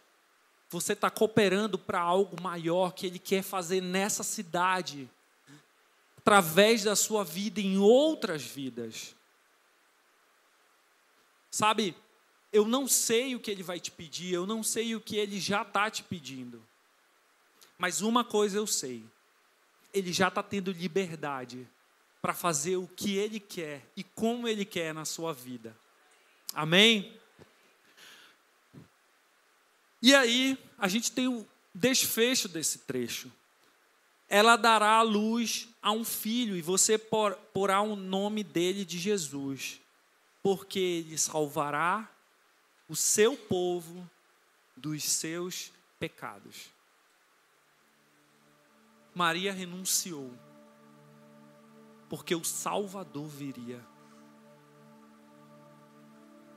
você 0.68 0.92
está 0.92 1.11
cooperando 1.11 1.78
para 1.78 2.00
algo 2.00 2.40
maior 2.40 2.92
que 2.92 3.06
Ele 3.06 3.18
quer 3.18 3.42
fazer 3.42 3.80
nessa 3.80 4.22
cidade, 4.22 5.11
através 6.16 6.85
da 6.85 6.94
sua 6.94 7.24
vida 7.24 7.61
em 7.61 7.78
outras 7.78 8.42
vidas. 8.42 9.14
Sabe, 11.50 11.96
eu 12.53 12.67
não 12.67 12.89
sei 12.89 13.35
o 13.35 13.41
que 13.41 13.51
ele 13.51 13.63
vai 13.63 13.79
te 13.79 13.91
pedir, 13.91 14.33
eu 14.33 14.47
não 14.47 14.63
sei 14.63 14.95
o 14.95 15.01
que 15.01 15.17
ele 15.17 15.39
já 15.39 15.63
está 15.63 15.91
te 15.91 16.03
pedindo. 16.03 16.63
Mas 17.79 18.01
uma 18.01 18.25
coisa 18.25 18.59
eu 18.59 18.67
sei: 18.67 19.05
ele 19.93 20.13
já 20.13 20.29
está 20.29 20.43
tendo 20.43 20.73
liberdade 20.73 21.67
para 22.21 22.35
fazer 22.35 22.77
o 22.77 22.87
que 22.87 23.17
ele 23.17 23.41
quer 23.41 23.87
e 23.97 24.05
como 24.05 24.47
ele 24.47 24.65
quer 24.65 24.93
na 24.93 25.05
sua 25.05 25.33
vida. 25.33 25.77
Amém? 26.53 27.17
E 30.03 30.15
aí, 30.15 30.59
a 30.79 30.89
gente 30.89 31.13
tem 31.13 31.29
o 31.29 31.47
desfecho 31.75 32.49
desse 32.49 32.79
trecho. 32.81 33.31
Ela 34.29 34.57
dará 34.57 34.93
a 34.93 35.03
luz 35.03 35.69
a 35.83 35.93
um 35.93 36.05
filho 36.05 36.57
e 36.57 36.63
você 36.63 36.97
porá 36.99 37.81
o 37.81 37.97
nome 37.97 38.43
dele 38.45 38.85
de 38.85 38.99
Jesus 38.99 39.81
porque 40.43 40.79
ele 40.79 41.19
salvará 41.19 42.09
o 42.90 42.96
seu 42.96 43.37
povo 43.37 44.05
dos 44.76 45.05
seus 45.05 45.72
pecados. 46.00 46.70
Maria 49.14 49.53
renunciou, 49.53 50.35
porque 52.09 52.35
o 52.35 52.42
Salvador 52.42 53.29
viria. 53.29 53.81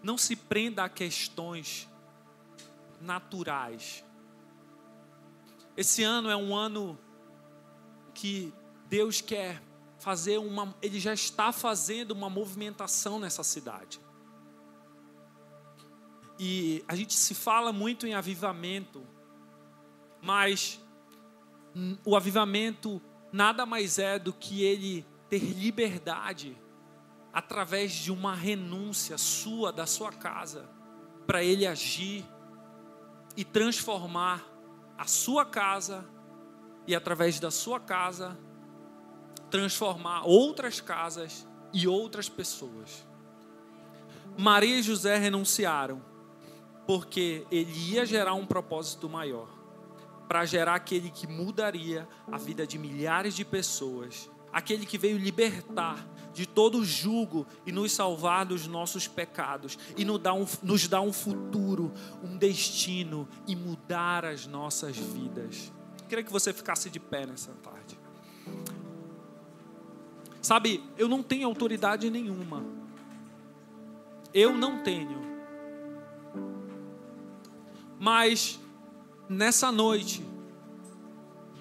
Não 0.01 0.17
se 0.17 0.35
prenda 0.35 0.83
a 0.83 0.89
questões 0.89 1.87
naturais. 2.99 4.03
Esse 5.77 6.01
ano 6.01 6.31
é 6.31 6.35
um 6.35 6.55
ano 6.55 6.97
que 8.11 8.51
Deus 8.87 9.21
quer 9.21 9.61
fazer 9.99 10.39
uma, 10.39 10.75
ele 10.81 10.99
já 10.99 11.13
está 11.13 11.51
fazendo 11.51 12.09
uma 12.09 12.29
movimentação 12.29 13.19
nessa 13.19 13.43
cidade. 13.43 14.01
E 16.45 16.83
a 16.89 16.93
gente 16.93 17.13
se 17.13 17.33
fala 17.33 17.71
muito 17.71 18.05
em 18.05 18.15
avivamento, 18.15 19.01
mas 20.21 20.77
o 22.03 22.17
avivamento 22.17 23.01
nada 23.31 23.65
mais 23.65 23.97
é 23.97 24.19
do 24.19 24.33
que 24.33 24.61
ele 24.61 25.05
ter 25.29 25.39
liberdade 25.39 26.57
através 27.31 27.93
de 27.93 28.11
uma 28.11 28.35
renúncia 28.35 29.17
sua, 29.17 29.71
da 29.71 29.85
sua 29.85 30.11
casa, 30.11 30.69
para 31.25 31.41
ele 31.41 31.65
agir. 31.65 32.25
e 33.37 33.45
transformar 33.45 34.45
a 34.97 35.07
sua 35.07 35.45
casa 35.45 36.05
e 36.85 36.93
através 36.93 37.39
da 37.39 37.49
sua 37.49 37.79
casa 37.79 38.37
transformar 39.49 40.27
outras 40.27 40.81
casas 40.81 41.47
e 41.71 41.87
outras 41.87 42.27
pessoas. 42.27 43.07
Maria 44.37 44.77
e 44.77 44.83
José 44.83 45.17
renunciaram 45.17 46.12
porque 46.85 47.45
ele 47.51 47.71
ia 47.93 48.05
gerar 48.05 48.33
um 48.33 48.45
propósito 48.45 49.09
maior 49.09 49.47
para 50.27 50.45
gerar 50.45 50.75
aquele 50.75 51.09
que 51.09 51.27
mudaria 51.27 52.07
a 52.31 52.37
vida 52.37 52.65
de 52.65 52.77
milhares 52.77 53.35
de 53.35 53.45
pessoas, 53.45 54.29
aquele 54.51 54.85
que 54.85 54.97
veio 54.97 55.17
libertar 55.17 56.07
de 56.33 56.47
todo 56.47 56.83
jugo 56.83 57.45
e 57.65 57.71
nos 57.71 57.91
salvar 57.91 58.45
dos 58.45 58.65
nossos 58.65 59.07
pecados 59.07 59.77
e 59.95 60.03
nos 60.03 60.19
dar 60.19 60.33
um, 60.33 60.45
nos 60.63 60.87
dar 60.87 61.01
um 61.01 61.13
futuro, 61.13 61.93
um 62.23 62.35
destino 62.37 63.27
e 63.47 63.55
mudar 63.55 64.25
as 64.25 64.47
nossas 64.47 64.97
vidas. 64.97 65.71
Eu 66.01 66.07
queria 66.07 66.23
que 66.23 66.31
você 66.31 66.51
ficasse 66.51 66.89
de 66.89 66.99
pé 66.99 67.25
nessa 67.25 67.51
tarde. 67.61 67.99
Sabe, 70.41 70.83
eu 70.97 71.07
não 71.07 71.23
tenho 71.23 71.47
autoridade 71.47 72.09
nenhuma. 72.09 72.65
Eu 74.33 74.53
não 74.53 74.83
tenho. 74.83 75.32
Mas 78.03 78.59
nessa 79.29 79.71
noite, 79.71 80.27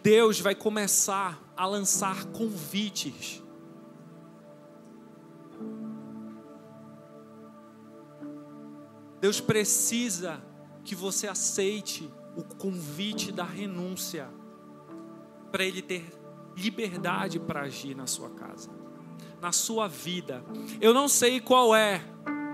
Deus 0.02 0.40
vai 0.40 0.56
começar 0.56 1.40
a 1.56 1.64
lançar 1.66 2.24
convites. 2.32 3.40
Deus 9.20 9.40
precisa 9.40 10.42
que 10.82 10.96
você 10.96 11.28
aceite 11.28 12.12
o 12.36 12.42
convite 12.42 13.30
da 13.30 13.44
renúncia 13.44 14.28
para 15.52 15.62
Ele 15.64 15.80
ter 15.80 16.12
liberdade 16.56 17.38
para 17.38 17.60
agir 17.60 17.94
na 17.94 18.08
sua 18.08 18.30
casa, 18.30 18.68
na 19.40 19.52
sua 19.52 19.86
vida. 19.86 20.44
Eu 20.80 20.92
não 20.92 21.06
sei 21.06 21.40
qual 21.40 21.72
é 21.72 22.02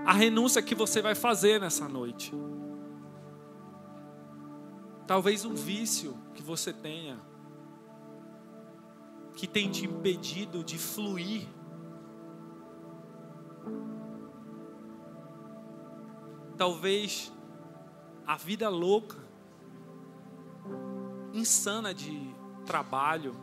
a 0.05 0.13
renúncia 0.13 0.61
que 0.61 0.75
você 0.75 1.01
vai 1.01 1.15
fazer 1.15 1.59
nessa 1.59 1.89
noite. 1.89 2.31
Talvez 5.09 5.43
um 5.43 5.55
vício 5.55 6.15
que 6.35 6.43
você 6.43 6.71
tenha, 6.71 7.19
que 9.33 9.47
tem 9.47 9.71
te 9.71 9.83
impedido 9.83 10.63
de 10.63 10.77
fluir. 10.77 11.47
Talvez 16.55 17.33
a 18.23 18.37
vida 18.37 18.69
louca, 18.69 19.17
insana 21.33 21.91
de 21.91 22.31
trabalho, 22.63 23.35